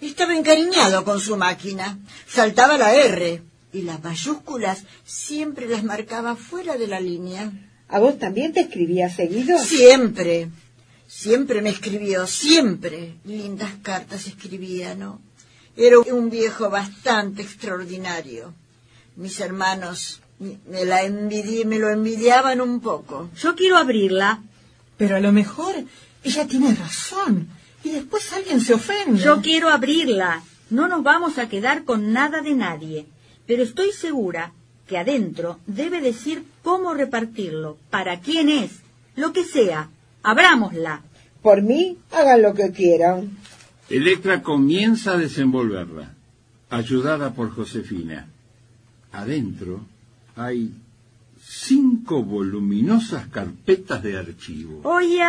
Estaba 0.00 0.36
encariñado 0.36 1.04
con 1.04 1.20
su 1.20 1.36
máquina. 1.36 1.98
Saltaba 2.26 2.76
la 2.76 2.94
R 2.94 3.42
y 3.72 3.82
las 3.82 4.02
mayúsculas 4.02 4.84
siempre 5.04 5.66
las 5.68 5.84
marcaba 5.84 6.36
fuera 6.36 6.76
de 6.76 6.86
la 6.86 7.00
línea. 7.00 7.50
¿A 7.88 7.98
vos 7.98 8.18
también 8.18 8.52
te 8.52 8.60
escribía 8.60 9.08
seguido? 9.08 9.58
Siempre. 9.58 10.50
Siempre 11.06 11.62
me 11.62 11.70
escribió, 11.70 12.26
siempre. 12.26 13.14
Lindas 13.24 13.72
cartas 13.82 14.26
escribía, 14.26 14.94
¿no? 14.94 15.20
Era 15.74 15.98
un 16.00 16.28
viejo 16.28 16.68
bastante 16.68 17.40
extraordinario. 17.40 18.52
Mis 19.16 19.40
hermanos 19.40 20.20
me, 20.38 20.84
la 20.84 21.04
envidié, 21.04 21.64
me 21.64 21.78
lo 21.78 21.88
envidiaban 21.88 22.60
un 22.60 22.80
poco. 22.80 23.30
Yo 23.36 23.54
quiero 23.54 23.78
abrirla. 23.78 24.42
Pero 24.98 25.16
a 25.16 25.20
lo 25.20 25.32
mejor 25.32 25.74
ella 26.24 26.46
tiene 26.46 26.74
razón. 26.74 27.48
Y 27.84 27.90
después 27.90 28.32
alguien 28.32 28.60
se 28.60 28.74
ofende. 28.74 29.20
Yo 29.20 29.40
quiero 29.40 29.68
abrirla. 29.68 30.42
No 30.70 30.88
nos 30.88 31.02
vamos 31.02 31.38
a 31.38 31.48
quedar 31.48 31.84
con 31.84 32.12
nada 32.12 32.42
de 32.42 32.54
nadie. 32.54 33.06
Pero 33.46 33.62
estoy 33.62 33.92
segura 33.92 34.52
que 34.86 34.98
adentro 34.98 35.58
debe 35.66 36.00
decir 36.00 36.44
cómo 36.62 36.94
repartirlo, 36.94 37.78
para 37.90 38.20
quién 38.20 38.48
es, 38.48 38.80
lo 39.16 39.32
que 39.32 39.44
sea. 39.44 39.90
Abrámosla. 40.22 41.02
Por 41.42 41.62
mí, 41.62 41.98
hagan 42.10 42.42
lo 42.42 42.54
que 42.54 42.72
quieran. 42.72 43.38
Electra 43.88 44.42
comienza 44.42 45.12
a 45.12 45.18
desenvolverla, 45.18 46.14
ayudada 46.68 47.32
por 47.32 47.50
Josefina. 47.50 48.28
Adentro 49.12 49.80
hay 50.36 50.74
cinco 51.42 52.22
voluminosas 52.22 53.28
carpetas 53.28 54.02
de 54.02 54.18
archivo. 54.18 54.80
Oye, 54.84 55.22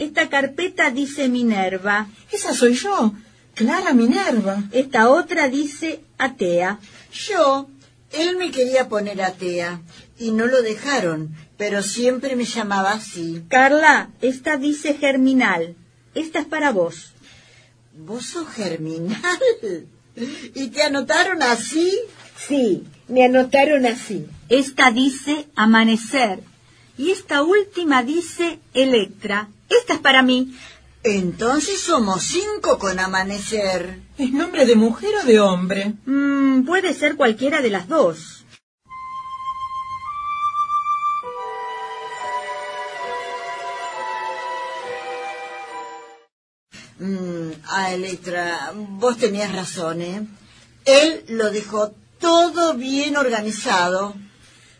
esta 0.00 0.30
carpeta 0.30 0.90
dice 0.90 1.28
Minerva. 1.28 2.08
Esa 2.32 2.54
soy 2.54 2.74
yo, 2.74 3.12
Clara 3.54 3.92
Minerva. 3.92 4.64
Esta 4.72 5.10
otra 5.10 5.48
dice 5.48 6.00
Atea. 6.16 6.80
Yo, 7.12 7.68
él 8.10 8.38
me 8.38 8.50
quería 8.50 8.88
poner 8.88 9.20
Atea 9.20 9.82
y 10.18 10.30
no 10.30 10.46
lo 10.46 10.62
dejaron, 10.62 11.34
pero 11.58 11.82
siempre 11.82 12.34
me 12.34 12.46
llamaba 12.46 12.92
así. 12.92 13.44
Carla, 13.48 14.10
esta 14.22 14.56
dice 14.56 14.94
Germinal. 14.94 15.76
Esta 16.14 16.38
es 16.38 16.46
para 16.46 16.72
vos. 16.72 17.12
¿Vos 17.94 18.24
sos 18.24 18.48
Germinal? 18.48 19.18
¿Y 20.54 20.68
te 20.68 20.82
anotaron 20.82 21.42
así? 21.42 21.92
Sí, 22.48 22.84
me 23.06 23.26
anotaron 23.26 23.84
así. 23.84 24.26
Esta 24.48 24.90
dice 24.92 25.46
Amanecer. 25.54 26.49
Y 26.96 27.10
esta 27.10 27.42
última 27.42 28.02
dice 28.02 28.60
Electra. 28.74 29.48
Esta 29.68 29.94
es 29.94 30.00
para 30.00 30.22
mí. 30.22 30.54
Entonces 31.02 31.80
somos 31.80 32.22
cinco 32.22 32.78
con 32.78 32.98
Amanecer. 32.98 34.00
¿Es 34.18 34.32
nombre 34.32 34.66
de 34.66 34.76
mujer 34.76 35.10
o 35.22 35.26
de 35.26 35.40
hombre? 35.40 35.94
Mm, 36.04 36.64
puede 36.64 36.92
ser 36.92 37.16
cualquiera 37.16 37.62
de 37.62 37.70
las 37.70 37.88
dos. 37.88 38.44
Mm, 46.98 47.52
ah, 47.68 47.94
Electra, 47.94 48.72
vos 48.76 49.16
tenías 49.16 49.50
razón, 49.54 50.02
¿eh? 50.02 50.26
Él 50.84 51.24
lo 51.28 51.50
dejó 51.50 51.94
todo 52.18 52.74
bien 52.74 53.16
organizado. 53.16 54.14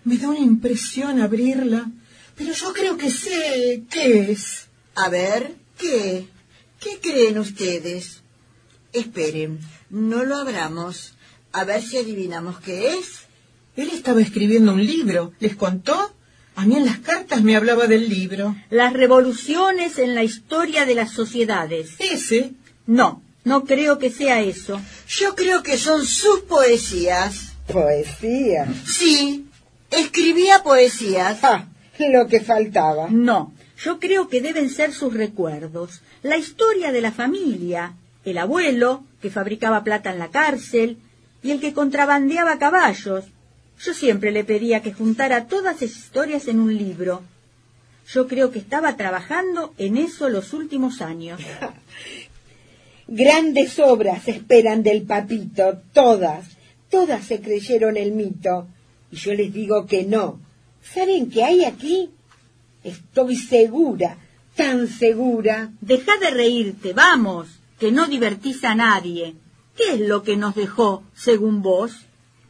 Me 0.04 0.18
da 0.18 0.28
una 0.28 0.38
impresión 0.38 1.22
abrirla, 1.22 1.90
pero 2.40 2.54
yo 2.54 2.72
creo 2.72 2.96
que 2.96 3.10
sé 3.10 3.82
qué 3.90 4.32
es. 4.32 4.68
A 4.94 5.10
ver, 5.10 5.56
¿qué? 5.76 6.26
¿Qué 6.80 6.98
creen 6.98 7.38
ustedes? 7.38 8.22
Esperen, 8.94 9.60
no 9.90 10.24
lo 10.24 10.36
abramos. 10.36 11.12
A 11.52 11.64
ver 11.64 11.82
si 11.82 11.98
adivinamos 11.98 12.58
qué 12.60 12.94
es. 12.94 13.26
Él 13.76 13.90
estaba 13.92 14.22
escribiendo 14.22 14.72
un 14.72 14.86
libro. 14.86 15.34
¿Les 15.38 15.54
contó? 15.54 16.14
A 16.56 16.64
mí 16.64 16.76
en 16.76 16.86
las 16.86 17.00
cartas 17.00 17.42
me 17.42 17.56
hablaba 17.56 17.86
del 17.86 18.08
libro. 18.08 18.56
Las 18.70 18.94
revoluciones 18.94 19.98
en 19.98 20.14
la 20.14 20.24
historia 20.24 20.86
de 20.86 20.94
las 20.94 21.12
sociedades. 21.12 21.90
¿Ese? 21.98 22.52
No, 22.86 23.22
no 23.44 23.66
creo 23.66 23.98
que 23.98 24.08
sea 24.08 24.40
eso. 24.40 24.80
Yo 25.08 25.34
creo 25.34 25.62
que 25.62 25.76
son 25.76 26.06
sus 26.06 26.40
poesías. 26.40 27.52
Poesía. 27.70 28.66
Sí, 28.86 29.46
escribía 29.90 30.62
poesías. 30.62 31.40
Ah, 31.42 31.69
lo 32.08 32.26
que 32.28 32.40
faltaba. 32.40 33.08
No, 33.10 33.52
yo 33.78 33.98
creo 33.98 34.28
que 34.28 34.40
deben 34.40 34.70
ser 34.70 34.92
sus 34.92 35.12
recuerdos, 35.12 36.00
la 36.22 36.36
historia 36.36 36.92
de 36.92 37.00
la 37.00 37.12
familia, 37.12 37.94
el 38.24 38.38
abuelo 38.38 39.04
que 39.20 39.30
fabricaba 39.30 39.84
plata 39.84 40.10
en 40.10 40.18
la 40.18 40.28
cárcel 40.28 40.98
y 41.42 41.50
el 41.50 41.60
que 41.60 41.72
contrabandeaba 41.72 42.58
caballos. 42.58 43.24
Yo 43.80 43.94
siempre 43.94 44.30
le 44.30 44.44
pedía 44.44 44.82
que 44.82 44.92
juntara 44.92 45.46
todas 45.46 45.82
esas 45.82 45.98
historias 45.98 46.48
en 46.48 46.60
un 46.60 46.76
libro. 46.76 47.22
Yo 48.08 48.26
creo 48.26 48.50
que 48.50 48.58
estaba 48.58 48.96
trabajando 48.96 49.72
en 49.78 49.96
eso 49.96 50.28
los 50.28 50.52
últimos 50.52 51.00
años. 51.00 51.40
Grandes 53.08 53.78
obras 53.78 54.28
esperan 54.28 54.82
del 54.82 55.02
papito, 55.02 55.80
todas, 55.92 56.44
todas 56.90 57.24
se 57.24 57.40
creyeron 57.40 57.96
el 57.96 58.12
mito. 58.12 58.68
Y 59.10 59.16
yo 59.16 59.34
les 59.34 59.52
digo 59.52 59.86
que 59.86 60.04
no. 60.04 60.38
¿Saben 60.92 61.30
qué 61.30 61.44
hay 61.44 61.64
aquí? 61.64 62.10
Estoy 62.82 63.36
segura, 63.36 64.16
tan 64.56 64.88
segura. 64.88 65.70
Deja 65.80 66.16
de 66.18 66.30
reírte, 66.30 66.92
vamos, 66.92 67.48
que 67.78 67.92
no 67.92 68.08
divertís 68.08 68.64
a 68.64 68.74
nadie. 68.74 69.36
¿Qué 69.76 69.94
es 69.94 70.00
lo 70.00 70.22
que 70.24 70.36
nos 70.36 70.56
dejó, 70.56 71.04
según 71.14 71.62
vos? 71.62 71.92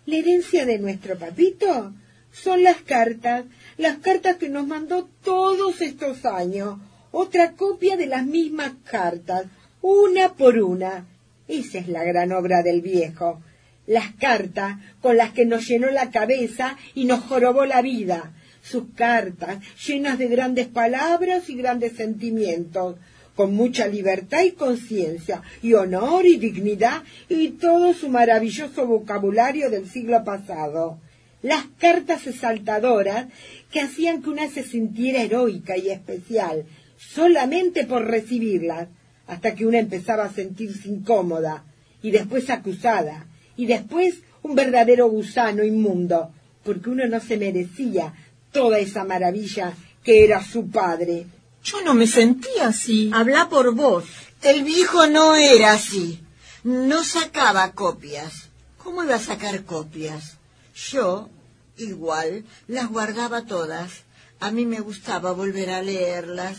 La 0.07 0.17
herencia 0.17 0.65
de 0.65 0.79
nuestro 0.79 1.19
papito 1.19 1.93
son 2.33 2.63
las 2.63 2.79
cartas, 2.79 3.45
las 3.77 3.99
cartas 3.99 4.37
que 4.37 4.49
nos 4.49 4.67
mandó 4.67 5.09
todos 5.23 5.81
estos 5.83 6.25
años. 6.25 6.79
Otra 7.13 7.53
copia 7.53 7.97
de 7.97 8.07
las 8.07 8.25
mismas 8.25 8.73
cartas, 8.85 9.47
una 9.83 10.33
por 10.33 10.59
una. 10.59 11.07
Esa 11.47 11.79
es 11.79 11.89
la 11.89 12.05
gran 12.05 12.33
obra 12.33 12.63
del 12.63 12.81
viejo. 12.81 13.43
Las 13.91 14.13
cartas 14.13 14.77
con 15.01 15.17
las 15.17 15.33
que 15.33 15.45
nos 15.45 15.67
llenó 15.67 15.91
la 15.91 16.13
cabeza 16.13 16.77
y 16.95 17.07
nos 17.07 17.25
jorobó 17.25 17.67
la 17.67 17.83
vida. 17.83 18.33
Sus 18.63 18.85
cartas 18.95 19.59
llenas 19.85 20.17
de 20.17 20.29
grandes 20.29 20.69
palabras 20.69 21.51
y 21.51 21.57
grandes 21.57 21.97
sentimientos, 21.97 22.99
con 23.35 23.53
mucha 23.53 23.89
libertad 23.89 24.45
y 24.45 24.53
conciencia, 24.53 25.43
y 25.61 25.73
honor 25.73 26.25
y 26.25 26.37
dignidad, 26.37 27.03
y 27.29 27.49
todo 27.49 27.93
su 27.93 28.09
maravilloso 28.09 28.87
vocabulario 28.87 29.71
del 29.71 29.91
siglo 29.91 30.23
pasado. 30.23 31.01
Las 31.43 31.65
cartas 31.81 32.29
exaltadoras 32.29 33.27
que 33.73 33.81
hacían 33.81 34.23
que 34.23 34.31
una 34.31 34.49
se 34.49 34.63
sintiera 34.63 35.21
heroica 35.21 35.77
y 35.77 35.91
especial, 35.91 36.65
solamente 36.97 37.87
por 37.87 38.07
recibirlas, 38.07 38.87
hasta 39.27 39.57
que 39.57 39.67
una 39.67 39.81
empezaba 39.81 40.27
a 40.27 40.33
sentirse 40.33 40.89
incómoda, 40.89 41.65
y 42.03 42.13
después 42.13 42.51
acusada, 42.51 43.27
y 43.61 43.67
después 43.67 44.15
un 44.43 44.55
verdadero 44.55 45.07
gusano 45.11 45.63
inmundo, 45.63 46.31
porque 46.65 46.89
uno 46.89 47.07
no 47.07 47.21
se 47.21 47.37
merecía 47.37 48.15
toda 48.53 48.79
esa 48.79 49.05
maravilla 49.05 49.75
que 50.03 50.25
era 50.25 50.43
su 50.43 50.71
padre. 50.71 51.27
Yo 51.63 51.83
no 51.83 51.93
me 51.93 52.07
sentía 52.07 52.69
así. 52.69 53.11
Habla 53.13 53.51
por 53.51 53.75
vos. 53.75 54.07
El 54.41 54.65
viejo 54.65 55.07
no 55.09 55.37
era 55.37 55.73
así. 55.73 56.21
No 56.65 57.05
sacaba 57.05 57.73
copias. 57.73 58.49
¿Cómo 58.79 59.05
iba 59.05 59.17
a 59.17 59.19
sacar 59.19 59.63
copias? 59.65 60.39
Yo, 60.75 61.29
igual, 61.77 62.47
las 62.67 62.89
guardaba 62.89 63.45
todas. 63.45 64.05
A 64.41 64.51
mí 64.51 64.65
me 64.65 64.81
gustaba 64.81 65.33
volver 65.33 65.69
a 65.69 65.83
leerlas. 65.83 66.57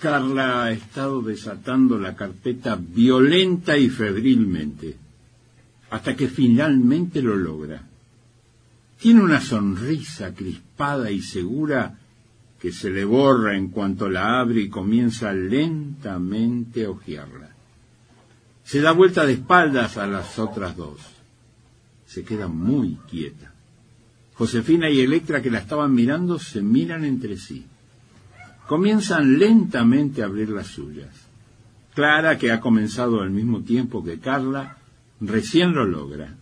Carla 0.00 0.64
ha 0.64 0.70
estado 0.72 1.20
desatando 1.20 1.98
la 1.98 2.16
carpeta 2.16 2.76
violenta 2.80 3.76
y 3.76 3.90
febrilmente, 3.90 4.96
hasta 5.90 6.16
que 6.16 6.28
finalmente 6.28 7.20
lo 7.20 7.36
logra. 7.36 7.82
Tiene 8.98 9.22
una 9.22 9.40
sonrisa 9.40 10.34
crispada 10.34 11.10
y 11.10 11.20
segura 11.20 11.98
que 12.58 12.72
se 12.72 12.90
le 12.90 13.04
borra 13.04 13.56
en 13.56 13.68
cuanto 13.68 14.08
la 14.08 14.40
abre 14.40 14.62
y 14.62 14.68
comienza 14.68 15.32
lentamente 15.32 16.84
a 16.84 16.90
hojearla. 16.90 17.50
Se 18.64 18.80
da 18.80 18.92
vuelta 18.92 19.26
de 19.26 19.34
espaldas 19.34 19.96
a 19.96 20.06
las 20.06 20.38
otras 20.38 20.76
dos. 20.76 21.00
Se 22.06 22.24
queda 22.24 22.48
muy 22.48 22.98
quieta. 23.10 23.52
Josefina 24.34 24.88
y 24.88 25.00
Electra, 25.00 25.42
que 25.42 25.50
la 25.50 25.58
estaban 25.58 25.92
mirando, 25.92 26.38
se 26.38 26.62
miran 26.62 27.04
entre 27.04 27.36
sí. 27.36 27.66
Comienzan 28.70 29.36
lentamente 29.36 30.22
a 30.22 30.26
abrir 30.26 30.50
las 30.50 30.68
suyas. 30.68 31.08
Clara, 31.92 32.38
que 32.38 32.52
ha 32.52 32.60
comenzado 32.60 33.20
al 33.20 33.30
mismo 33.30 33.62
tiempo 33.64 34.04
que 34.04 34.20
Carla, 34.20 34.76
recién 35.20 35.72
lo 35.72 35.84
logra. 35.84 36.36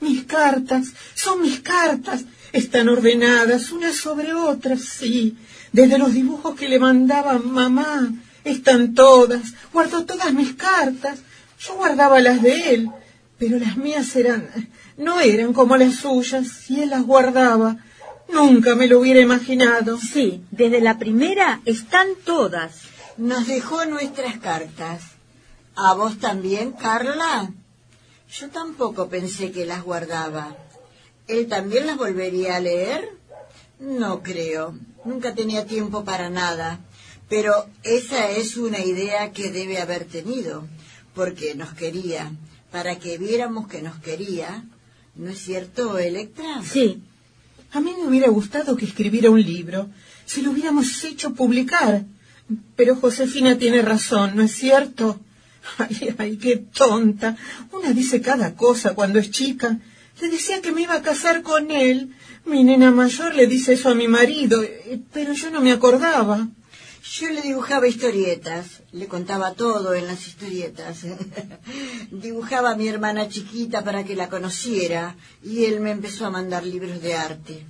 Mis 0.00 0.24
cartas, 0.24 0.94
son 1.14 1.42
mis 1.42 1.60
cartas. 1.60 2.24
Están 2.50 2.88
ordenadas 2.88 3.72
unas 3.72 3.94
sobre 3.94 4.32
otras, 4.32 4.84
sí. 4.84 5.36
Desde 5.70 5.98
los 5.98 6.14
dibujos 6.14 6.58
que 6.58 6.66
le 6.66 6.78
mandaba 6.78 7.38
mamá. 7.38 8.10
Están 8.42 8.94
todas. 8.94 9.52
Guardo 9.70 10.06
todas 10.06 10.32
mis 10.32 10.54
cartas. 10.54 11.18
Yo 11.58 11.74
guardaba 11.74 12.20
las 12.20 12.40
de 12.40 12.74
él, 12.74 12.90
pero 13.38 13.58
las 13.58 13.76
mías 13.76 14.16
eran... 14.16 14.48
no 14.96 15.20
eran 15.20 15.52
como 15.52 15.76
las 15.76 15.96
suyas, 15.96 16.70
y 16.70 16.80
él 16.80 16.88
las 16.88 17.02
guardaba. 17.02 17.76
Nunca 18.28 18.74
me 18.74 18.86
lo 18.88 19.00
hubiera 19.00 19.20
imaginado. 19.20 19.98
Sí, 19.98 20.42
desde 20.50 20.80
la 20.80 20.98
primera 20.98 21.60
están 21.64 22.08
todas. 22.24 22.82
Nos 23.16 23.46
dejó 23.46 23.84
nuestras 23.86 24.38
cartas. 24.38 25.02
¿A 25.74 25.94
vos 25.94 26.18
también, 26.18 26.72
Carla? 26.72 27.52
Yo 28.30 28.48
tampoco 28.50 29.08
pensé 29.08 29.52
que 29.52 29.66
las 29.66 29.82
guardaba. 29.82 30.56
¿Él 31.28 31.46
también 31.48 31.86
las 31.86 31.96
volvería 31.96 32.56
a 32.56 32.60
leer? 32.60 33.10
No 33.78 34.22
creo. 34.22 34.74
Nunca 35.04 35.34
tenía 35.34 35.66
tiempo 35.66 36.04
para 36.04 36.30
nada. 36.30 36.80
Pero 37.28 37.66
esa 37.82 38.30
es 38.30 38.56
una 38.56 38.80
idea 38.80 39.32
que 39.32 39.50
debe 39.50 39.80
haber 39.80 40.04
tenido, 40.04 40.66
porque 41.14 41.54
nos 41.54 41.74
quería, 41.74 42.30
para 42.70 42.98
que 42.98 43.18
viéramos 43.18 43.66
que 43.66 43.82
nos 43.82 43.98
quería. 43.98 44.64
¿No 45.14 45.30
es 45.30 45.38
cierto, 45.40 45.98
Electra? 45.98 46.62
Sí. 46.62 47.02
A 47.72 47.80
mí 47.80 47.92
me 47.98 48.06
hubiera 48.06 48.28
gustado 48.28 48.76
que 48.76 48.84
escribiera 48.84 49.30
un 49.30 49.42
libro, 49.42 49.90
si 50.24 50.42
lo 50.42 50.50
hubiéramos 50.50 51.04
hecho 51.04 51.34
publicar. 51.34 52.04
Pero 52.76 52.96
Josefina 52.96 53.58
tiene 53.58 53.82
razón, 53.82 54.36
¿no 54.36 54.42
es 54.42 54.52
cierto? 54.52 55.20
Ay, 55.78 56.14
ay, 56.16 56.36
qué 56.36 56.58
tonta. 56.58 57.36
Una 57.72 57.92
dice 57.92 58.20
cada 58.20 58.54
cosa 58.54 58.94
cuando 58.94 59.18
es 59.18 59.32
chica. 59.32 59.78
Le 60.20 60.28
decía 60.28 60.62
que 60.62 60.70
me 60.70 60.82
iba 60.82 60.94
a 60.94 61.02
casar 61.02 61.42
con 61.42 61.72
él. 61.72 62.14
Mi 62.44 62.62
nena 62.62 62.92
mayor 62.92 63.34
le 63.34 63.48
dice 63.48 63.72
eso 63.72 63.88
a 63.88 63.94
mi 63.96 64.06
marido, 64.06 64.62
eh, 64.62 65.00
pero 65.12 65.32
yo 65.32 65.50
no 65.50 65.60
me 65.60 65.72
acordaba. 65.72 66.48
Yo 67.12 67.30
le 67.30 67.40
dibujaba 67.40 67.86
historietas, 67.86 68.82
le 68.92 69.06
contaba 69.06 69.54
todo 69.54 69.94
en 69.94 70.06
las 70.06 70.26
historietas. 70.26 70.98
dibujaba 72.10 72.72
a 72.72 72.76
mi 72.76 72.88
hermana 72.88 73.28
chiquita 73.28 73.84
para 73.84 74.04
que 74.04 74.16
la 74.16 74.28
conociera 74.28 75.14
y 75.42 75.64
él 75.66 75.80
me 75.80 75.92
empezó 75.92 76.26
a 76.26 76.30
mandar 76.30 76.66
libros 76.66 77.00
de 77.00 77.14
arte. 77.14 77.64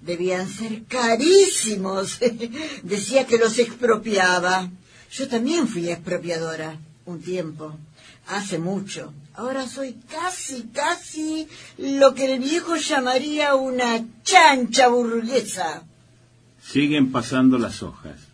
Debían 0.00 0.48
ser 0.48 0.84
carísimos. 0.84 2.18
Decía 2.82 3.26
que 3.26 3.36
los 3.38 3.58
expropiaba. 3.58 4.70
Yo 5.10 5.28
también 5.28 5.68
fui 5.68 5.90
expropiadora 5.90 6.78
un 7.04 7.20
tiempo, 7.20 7.76
hace 8.26 8.58
mucho. 8.58 9.12
Ahora 9.34 9.66
soy 9.66 9.96
casi, 10.10 10.64
casi 10.72 11.46
lo 11.76 12.14
que 12.14 12.34
el 12.34 12.40
viejo 12.40 12.76
llamaría 12.76 13.54
una 13.54 14.04
chancha 14.22 14.88
burguesa. 14.88 15.84
Siguen 16.62 17.12
pasando 17.12 17.58
las 17.58 17.82
hojas. 17.82 18.27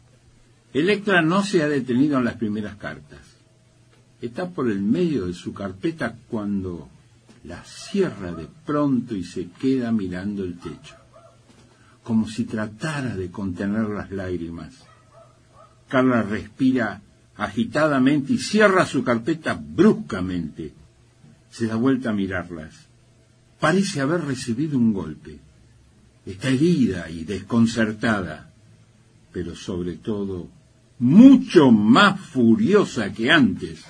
Electra 0.74 1.22
no 1.22 1.44
se 1.44 1.62
ha 1.62 1.68
detenido 1.68 2.18
en 2.18 2.24
las 2.24 2.34
primeras 2.34 2.74
cartas. 2.74 3.20
Está 4.20 4.50
por 4.50 4.68
el 4.68 4.82
medio 4.82 5.26
de 5.26 5.32
su 5.32 5.54
carpeta 5.54 6.16
cuando 6.28 6.88
la 7.44 7.62
cierra 7.62 8.32
de 8.32 8.48
pronto 8.66 9.14
y 9.14 9.22
se 9.22 9.50
queda 9.50 9.92
mirando 9.92 10.42
el 10.42 10.58
techo, 10.58 10.96
como 12.02 12.28
si 12.28 12.44
tratara 12.44 13.14
de 13.14 13.30
contener 13.30 13.88
las 13.88 14.10
lágrimas. 14.10 14.74
Carla 15.88 16.22
respira 16.22 17.02
agitadamente 17.36 18.32
y 18.32 18.38
cierra 18.38 18.84
su 18.84 19.04
carpeta 19.04 19.54
bruscamente. 19.54 20.72
Se 21.50 21.68
da 21.68 21.76
vuelta 21.76 22.10
a 22.10 22.14
mirarlas. 22.14 22.74
Parece 23.60 24.00
haber 24.00 24.24
recibido 24.24 24.76
un 24.76 24.92
golpe. 24.92 25.38
Está 26.26 26.48
herida 26.48 27.08
y 27.10 27.22
desconcertada, 27.22 28.50
pero 29.32 29.54
sobre 29.54 29.94
todo 29.94 30.48
mucho 30.98 31.70
más 31.70 32.20
furiosa 32.20 33.12
que 33.12 33.30
antes. 33.30 33.80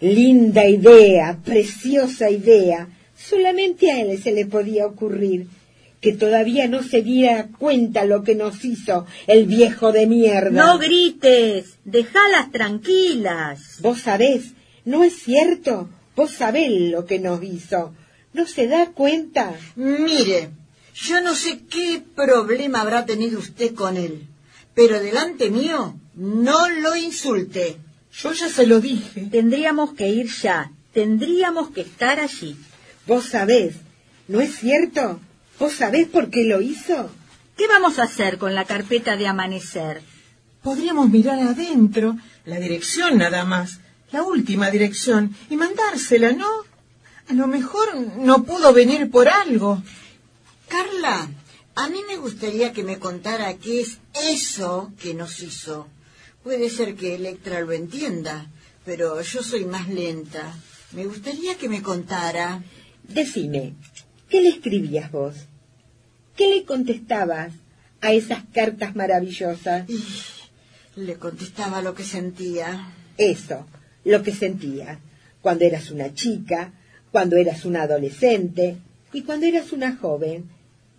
Linda 0.00 0.66
idea, 0.66 1.38
preciosa 1.44 2.30
idea. 2.30 2.88
Solamente 3.16 3.90
a 3.90 4.00
él 4.02 4.20
se 4.22 4.32
le 4.32 4.46
podía 4.46 4.86
ocurrir 4.86 5.46
que 6.04 6.12
todavía 6.12 6.68
no 6.68 6.82
se 6.82 7.00
diera 7.00 7.48
cuenta 7.58 8.04
lo 8.04 8.22
que 8.22 8.34
nos 8.34 8.62
hizo 8.62 9.06
el 9.26 9.46
viejo 9.46 9.90
de 9.90 10.06
mierda. 10.06 10.50
No 10.50 10.78
grites, 10.78 11.78
déjalas 11.86 12.52
tranquilas. 12.52 13.78
Vos 13.80 14.00
sabés, 14.02 14.52
¿no 14.84 15.02
es 15.02 15.22
cierto? 15.22 15.88
Vos 16.14 16.32
sabés 16.32 16.70
lo 16.90 17.06
que 17.06 17.18
nos 17.18 17.42
hizo. 17.42 17.94
¿No 18.34 18.46
se 18.46 18.66
da 18.66 18.90
cuenta? 18.90 19.54
Mire, 19.76 20.50
yo 20.94 21.22
no 21.22 21.34
sé 21.34 21.60
qué 21.70 22.02
problema 22.14 22.82
habrá 22.82 23.06
tenido 23.06 23.38
usted 23.38 23.74
con 23.74 23.96
él, 23.96 24.26
pero 24.74 25.00
delante 25.00 25.50
mío 25.50 25.96
no 26.14 26.68
lo 26.68 26.96
insulte. 26.96 27.78
Yo 28.12 28.32
ya 28.32 28.48
se 28.48 28.66
lo 28.66 28.80
dije. 28.80 29.28
Tendríamos 29.30 29.94
que 29.94 30.08
ir 30.08 30.28
ya, 30.30 30.70
tendríamos 30.92 31.70
que 31.70 31.82
estar 31.82 32.20
allí. 32.20 32.56
Vos 33.06 33.26
sabés, 33.26 33.76
¿no 34.28 34.40
es 34.40 34.56
cierto? 34.56 35.20
¿Vos 35.58 35.74
sabés 35.74 36.08
por 36.08 36.30
qué 36.30 36.44
lo 36.44 36.60
hizo? 36.60 37.10
¿Qué 37.56 37.66
vamos 37.68 37.98
a 37.98 38.04
hacer 38.04 38.38
con 38.38 38.54
la 38.54 38.64
carpeta 38.64 39.16
de 39.16 39.26
amanecer? 39.26 40.02
Podríamos 40.62 41.10
mirar 41.10 41.38
adentro, 41.40 42.16
la 42.44 42.58
dirección 42.58 43.18
nada 43.18 43.44
más, 43.44 43.80
la 44.10 44.22
última 44.22 44.70
dirección, 44.70 45.36
y 45.50 45.56
mandársela, 45.56 46.32
¿no? 46.32 46.48
A 47.28 47.32
lo 47.32 47.46
mejor 47.46 47.94
no 48.16 48.44
pudo 48.44 48.72
venir 48.72 49.10
por 49.10 49.28
algo. 49.28 49.82
Carla, 50.68 51.28
a 51.74 51.88
mí 51.88 52.00
me 52.06 52.16
gustaría 52.16 52.72
que 52.72 52.82
me 52.82 52.98
contara 52.98 53.54
qué 53.54 53.82
es 53.82 53.98
eso 54.14 54.92
que 55.00 55.14
nos 55.14 55.40
hizo. 55.40 55.88
Puede 56.42 56.70
ser 56.70 56.94
que 56.94 57.14
Electra 57.14 57.60
lo 57.60 57.72
entienda, 57.72 58.50
pero 58.84 59.20
yo 59.22 59.42
soy 59.42 59.64
más 59.64 59.88
lenta. 59.88 60.54
Me 60.92 61.06
gustaría 61.06 61.56
que 61.56 61.68
me 61.68 61.82
contara. 61.82 62.62
Decime, 63.02 63.74
¿Qué 64.34 64.40
le 64.40 64.48
escribías 64.48 65.12
vos? 65.12 65.36
¿Qué 66.36 66.48
le 66.48 66.64
contestabas 66.64 67.52
a 68.00 68.12
esas 68.12 68.42
cartas 68.52 68.96
maravillosas? 68.96 69.86
le 70.96 71.14
contestaba 71.14 71.82
lo 71.82 71.94
que 71.94 72.02
sentía. 72.02 72.92
Eso, 73.16 73.64
lo 74.04 74.24
que 74.24 74.32
sentía. 74.32 74.98
Cuando 75.40 75.64
eras 75.64 75.92
una 75.92 76.14
chica, 76.14 76.72
cuando 77.12 77.36
eras 77.36 77.64
una 77.64 77.82
adolescente 77.82 78.76
y 79.12 79.22
cuando 79.22 79.46
eras 79.46 79.70
una 79.72 79.96
joven. 79.96 80.50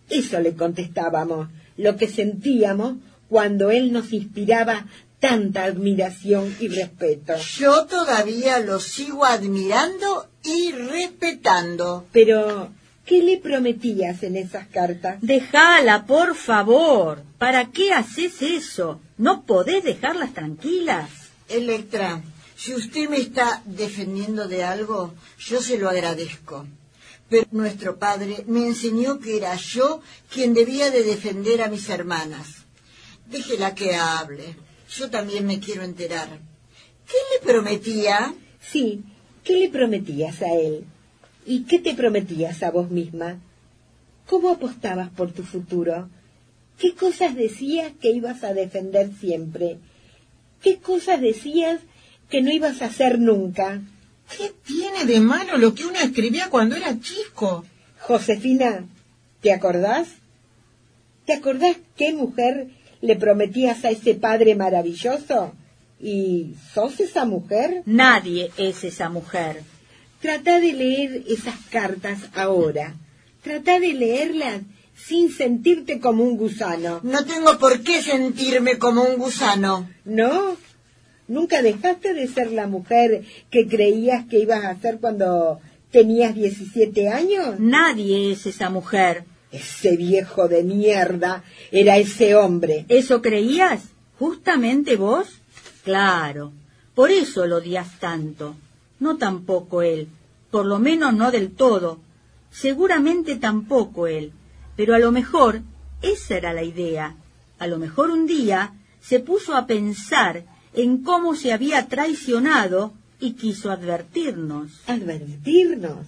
Eso 0.09 0.39
le 0.39 0.53
contestábamos, 0.53 1.49
lo 1.77 1.97
que 1.97 2.07
sentíamos 2.07 2.97
cuando 3.29 3.71
él 3.71 3.91
nos 3.91 4.13
inspiraba 4.13 4.85
tanta 5.19 5.63
admiración 5.63 6.55
y 6.59 6.67
respeto. 6.67 7.33
Yo 7.57 7.85
todavía 7.85 8.59
lo 8.59 8.79
sigo 8.79 9.25
admirando 9.25 10.27
y 10.43 10.71
respetando. 10.71 12.05
Pero 12.11 12.69
¿Qué 13.05 13.21
le 13.21 13.37
prometías 13.37 14.23
en 14.23 14.35
esas 14.35 14.67
cartas? 14.67 15.19
Déjala, 15.21 16.07
por 16.07 16.33
favor. 16.33 17.21
¿Para 17.37 17.71
qué 17.71 17.93
haces 17.93 18.41
eso? 18.41 18.99
¿No 19.19 19.43
podés 19.45 19.83
dejarlas 19.83 20.33
tranquilas? 20.33 21.07
Electra, 21.47 22.23
si 22.55 22.73
usted 22.73 23.07
me 23.07 23.17
está 23.17 23.61
defendiendo 23.65 24.47
de 24.47 24.63
algo, 24.63 25.13
yo 25.37 25.61
se 25.61 25.77
lo 25.77 25.87
agradezco. 25.87 26.65
Pero 27.29 27.47
nuestro 27.51 27.97
padre 27.97 28.43
me 28.47 28.67
enseñó 28.67 29.19
que 29.19 29.37
era 29.37 29.55
yo 29.55 30.01
quien 30.31 30.53
debía 30.53 30.91
de 30.91 31.03
defender 31.03 31.61
a 31.61 31.69
mis 31.69 31.89
hermanas. 31.89 32.65
Déjela 33.29 33.73
que 33.73 33.95
hable. 33.95 34.55
Yo 34.89 35.09
también 35.09 35.45
me 35.45 35.59
quiero 35.59 35.83
enterar. 35.83 36.29
¿Qué 37.07 37.17
le 37.33 37.45
prometía? 37.45 38.33
Sí, 38.61 39.03
¿qué 39.43 39.57
le 39.57 39.69
prometías 39.69 40.41
a 40.41 40.53
él? 40.53 40.85
¿Y 41.45 41.63
qué 41.63 41.79
te 41.79 41.93
prometías 41.93 42.63
a 42.63 42.71
vos 42.71 42.89
misma? 42.89 43.39
¿Cómo 44.27 44.49
apostabas 44.49 45.09
por 45.09 45.31
tu 45.31 45.43
futuro? 45.43 46.09
¿Qué 46.79 46.93
cosas 46.93 47.35
decías 47.35 47.91
que 48.01 48.11
ibas 48.11 48.43
a 48.43 48.53
defender 48.53 49.11
siempre? 49.19 49.77
¿Qué 50.61 50.77
cosas 50.77 51.21
decías 51.21 51.79
que 52.29 52.41
no 52.41 52.51
ibas 52.51 52.81
a 52.81 52.85
hacer 52.85 53.19
nunca? 53.19 53.81
¿Qué 54.29 54.53
tiene 54.65 55.05
de 55.05 55.19
malo 55.19 55.57
lo 55.57 55.73
que 55.73 55.85
uno 55.85 55.99
escribía 55.99 56.49
cuando 56.49 56.75
era 56.75 56.99
chico? 56.99 57.65
Josefina, 57.99 58.85
¿te 59.41 59.51
acordás? 59.51 60.07
¿Te 61.25 61.33
acordás 61.33 61.77
qué 61.97 62.13
mujer 62.13 62.67
le 63.01 63.15
prometías 63.15 63.83
a 63.85 63.89
ese 63.89 64.15
padre 64.15 64.55
maravilloso? 64.55 65.53
¿Y 65.99 66.55
sos 66.73 66.99
esa 66.99 67.25
mujer? 67.25 67.81
Nadie 67.85 68.51
es 68.57 68.83
esa 68.83 69.09
mujer. 69.09 69.63
Trata 70.21 70.59
de 70.59 70.73
leer 70.73 71.23
esas 71.27 71.55
cartas 71.69 72.19
ahora. 72.33 72.95
Trata 73.41 73.79
de 73.79 73.93
leerlas 73.93 74.61
sin 74.95 75.31
sentirte 75.31 75.99
como 75.99 76.23
un 76.23 76.37
gusano. 76.37 76.99
No 77.03 77.25
tengo 77.25 77.57
por 77.59 77.81
qué 77.81 78.01
sentirme 78.01 78.77
como 78.77 79.03
un 79.03 79.17
gusano. 79.17 79.89
¿No? 80.03 80.57
¿Nunca 81.27 81.61
dejaste 81.61 82.13
de 82.13 82.27
ser 82.27 82.51
la 82.51 82.67
mujer 82.67 83.23
que 83.49 83.67
creías 83.67 84.25
que 84.25 84.39
ibas 84.39 84.63
a 84.63 84.79
ser 84.79 84.99
cuando 84.99 85.59
tenías 85.91 86.35
17 86.35 87.09
años? 87.09 87.59
Nadie 87.59 88.31
es 88.31 88.45
esa 88.45 88.69
mujer. 88.69 89.23
Ese 89.51 89.95
viejo 89.95 90.47
de 90.47 90.63
mierda 90.63 91.43
era 91.71 91.97
ese 91.97 92.35
hombre. 92.35 92.85
¿Eso 92.89 93.21
creías? 93.21 93.83
¿Justamente 94.19 94.97
vos? 94.97 95.41
Claro. 95.83 96.51
Por 96.93 97.11
eso 97.11 97.45
lo 97.45 97.57
odias 97.57 97.99
tanto. 97.99 98.55
No 98.99 99.17
tampoco 99.17 99.81
él. 99.81 100.07
Por 100.51 100.65
lo 100.65 100.79
menos 100.79 101.13
no 101.13 101.31
del 101.31 101.51
todo. 101.51 101.99
Seguramente 102.51 103.35
tampoco 103.37 104.07
él. 104.07 104.31
Pero 104.75 104.93
a 104.93 104.99
lo 104.99 105.11
mejor 105.11 105.61
esa 106.01 106.37
era 106.37 106.53
la 106.53 106.63
idea. 106.63 107.15
A 107.57 107.67
lo 107.67 107.77
mejor 107.77 108.11
un 108.11 108.27
día 108.27 108.73
se 109.01 109.19
puso 109.19 109.55
a 109.55 109.65
pensar 109.65 110.43
en 110.75 111.03
cómo 111.03 111.35
se 111.35 111.53
había 111.53 111.87
traicionado 111.87 112.93
y 113.19 113.33
quiso 113.33 113.71
advertirnos. 113.71 114.81
¿Advertirnos? 114.87 116.05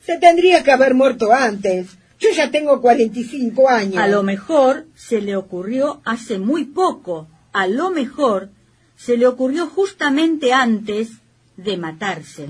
Se 0.00 0.18
tendría 0.18 0.62
que 0.62 0.72
haber 0.72 0.94
muerto 0.94 1.32
antes. 1.32 1.88
Yo 2.18 2.30
ya 2.30 2.50
tengo 2.50 2.80
45 2.80 3.68
años. 3.68 3.98
A 3.98 4.08
lo 4.08 4.22
mejor 4.22 4.86
se 4.94 5.20
le 5.20 5.36
ocurrió 5.36 6.00
hace 6.04 6.38
muy 6.38 6.64
poco. 6.64 7.28
A 7.52 7.66
lo 7.66 7.90
mejor 7.90 8.50
se 8.96 9.16
le 9.16 9.26
ocurrió 9.26 9.66
justamente 9.66 10.52
antes 10.52 11.10
de 11.56 11.76
matarse. 11.76 12.48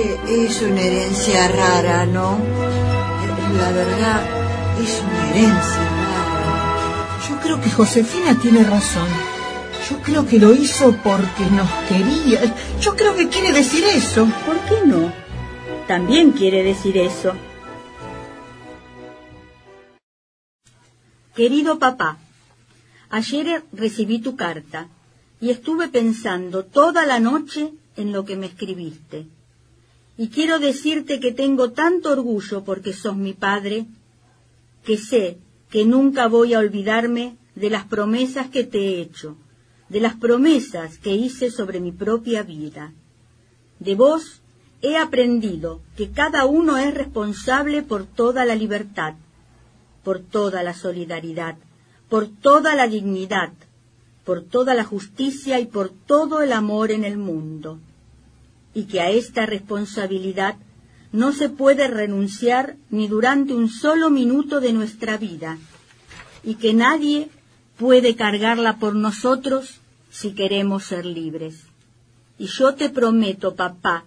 Es 0.00 0.62
una 0.62 0.80
herencia 0.80 1.48
rara, 1.48 2.06
¿no? 2.06 2.38
La 3.58 3.72
verdad, 3.72 4.22
es 4.80 5.02
una 5.02 5.30
herencia 5.30 5.88
rara. 5.90 7.18
Yo 7.28 7.40
creo 7.40 7.60
que 7.60 7.70
Josefina 7.70 8.38
tiene 8.40 8.64
razón. 8.64 9.08
Yo 9.90 10.00
creo 10.02 10.26
que 10.26 10.38
lo 10.38 10.52
hizo 10.52 10.92
porque 11.02 11.44
nos 11.50 11.70
quería. 11.88 12.54
Yo 12.80 12.94
creo 12.94 13.16
que 13.16 13.28
quiere 13.28 13.52
decir 13.52 13.84
eso. 13.84 14.26
¿Por 14.46 14.58
qué 14.60 14.86
no? 14.86 15.12
También 15.86 16.32
quiere 16.32 16.62
decir 16.62 16.98
eso. 16.98 17.32
Querido 21.34 21.78
papá, 21.78 22.18
ayer 23.10 23.64
recibí 23.72 24.18
tu 24.18 24.36
carta 24.36 24.88
y 25.40 25.50
estuve 25.50 25.88
pensando 25.88 26.64
toda 26.64 27.06
la 27.06 27.20
noche 27.20 27.72
en 27.96 28.12
lo 28.12 28.24
que 28.24 28.36
me 28.36 28.46
escribiste. 28.46 29.26
Y 30.20 30.30
quiero 30.30 30.58
decirte 30.58 31.20
que 31.20 31.30
tengo 31.30 31.70
tanto 31.70 32.10
orgullo 32.10 32.64
porque 32.64 32.92
sos 32.92 33.16
mi 33.16 33.34
padre, 33.34 33.86
que 34.84 34.98
sé 34.98 35.38
que 35.70 35.84
nunca 35.84 36.26
voy 36.26 36.54
a 36.54 36.58
olvidarme 36.58 37.36
de 37.54 37.70
las 37.70 37.84
promesas 37.84 38.50
que 38.50 38.64
te 38.64 38.78
he 38.80 39.00
hecho, 39.00 39.36
de 39.88 40.00
las 40.00 40.16
promesas 40.16 40.98
que 40.98 41.14
hice 41.14 41.52
sobre 41.52 41.78
mi 41.78 41.92
propia 41.92 42.42
vida. 42.42 42.92
De 43.78 43.94
vos 43.94 44.42
he 44.82 44.96
aprendido 44.96 45.82
que 45.96 46.10
cada 46.10 46.46
uno 46.46 46.78
es 46.78 46.92
responsable 46.92 47.84
por 47.84 48.04
toda 48.04 48.44
la 48.44 48.56
libertad, 48.56 49.14
por 50.02 50.18
toda 50.18 50.64
la 50.64 50.74
solidaridad, 50.74 51.58
por 52.08 52.26
toda 52.26 52.74
la 52.74 52.88
dignidad, 52.88 53.52
por 54.24 54.42
toda 54.42 54.74
la 54.74 54.82
justicia 54.82 55.60
y 55.60 55.66
por 55.66 55.90
todo 55.90 56.42
el 56.42 56.52
amor 56.52 56.90
en 56.90 57.04
el 57.04 57.18
mundo 57.18 57.78
y 58.78 58.84
que 58.84 59.00
a 59.00 59.10
esta 59.10 59.44
responsabilidad 59.44 60.54
no 61.10 61.32
se 61.32 61.48
puede 61.48 61.88
renunciar 61.88 62.76
ni 62.90 63.08
durante 63.08 63.52
un 63.52 63.68
solo 63.68 64.08
minuto 64.08 64.60
de 64.60 64.72
nuestra 64.72 65.16
vida, 65.16 65.58
y 66.44 66.54
que 66.54 66.74
nadie 66.74 67.28
puede 67.76 68.14
cargarla 68.14 68.78
por 68.78 68.94
nosotros 68.94 69.80
si 70.12 70.30
queremos 70.30 70.84
ser 70.84 71.04
libres. 71.06 71.64
Y 72.38 72.46
yo 72.46 72.76
te 72.76 72.88
prometo, 72.88 73.56
papá, 73.56 74.04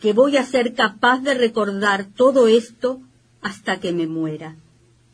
que 0.00 0.12
voy 0.12 0.36
a 0.36 0.44
ser 0.44 0.74
capaz 0.74 1.20
de 1.20 1.32
recordar 1.32 2.04
todo 2.04 2.46
esto 2.46 3.00
hasta 3.40 3.80
que 3.80 3.92
me 3.92 4.06
muera, 4.06 4.54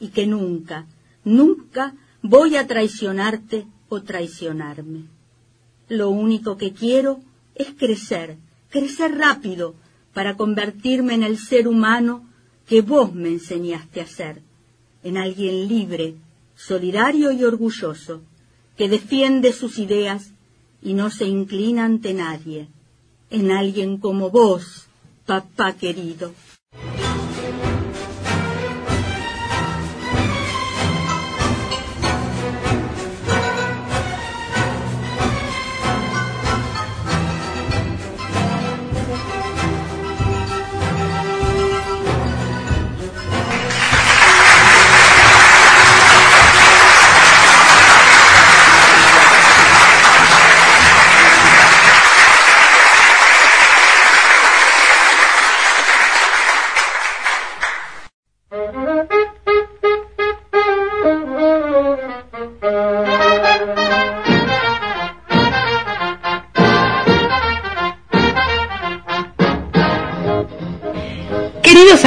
y 0.00 0.08
que 0.08 0.26
nunca, 0.26 0.86
nunca 1.22 1.94
voy 2.22 2.56
a 2.56 2.66
traicionarte 2.66 3.68
o 3.88 4.02
traicionarme. 4.02 5.04
Lo 5.88 6.10
único 6.10 6.56
que 6.56 6.72
quiero 6.72 7.20
es 7.54 7.68
crecer, 7.78 8.36
crecer 8.70 9.18
rápido 9.18 9.74
para 10.14 10.36
convertirme 10.36 11.14
en 11.14 11.22
el 11.22 11.38
ser 11.38 11.68
humano 11.68 12.26
que 12.66 12.80
vos 12.80 13.12
me 13.14 13.28
enseñaste 13.28 14.00
a 14.00 14.06
ser, 14.06 14.42
en 15.02 15.16
alguien 15.16 15.68
libre, 15.68 16.14
solidario 16.56 17.32
y 17.32 17.44
orgulloso, 17.44 18.22
que 18.76 18.88
defiende 18.88 19.52
sus 19.52 19.78
ideas 19.78 20.32
y 20.82 20.94
no 20.94 21.10
se 21.10 21.26
inclina 21.26 21.84
ante 21.84 22.14
nadie, 22.14 22.68
en 23.30 23.50
alguien 23.50 23.98
como 23.98 24.30
vos, 24.30 24.86
papá 25.26 25.74
querido. 25.74 26.32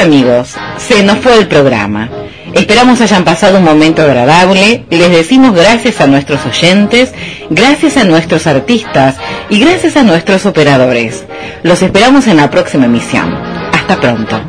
Amigos, 0.04 0.50
se 0.78 1.02
nos 1.04 1.18
fue 1.20 1.38
el 1.38 1.48
programa. 1.48 2.10
Esperamos 2.54 3.02
hayan 3.02 3.24
pasado 3.24 3.58
un 3.58 3.63
momento 3.63 4.04
agradable. 4.04 4.86
Les 4.89 5.10
decimos 5.10 5.56
gracias 5.56 6.00
a 6.02 6.08
nuestros 6.08 6.46
oyentes, 6.46 7.13
gracias 7.50 7.98
a 7.98 8.04
nuestros 8.04 8.46
artistas 8.46 9.16
y 9.50 9.60
gracias 9.60 9.98
a 9.98 10.04
nuestros 10.04 10.46
operadores. 10.46 11.24
Los 11.63 11.82
esperamos 11.82 12.28
en 12.28 12.38
la 12.38 12.52
próxima 12.52 12.86
emisión. 12.86 13.34
Hasta 13.74 14.00
pronto. 14.00 14.39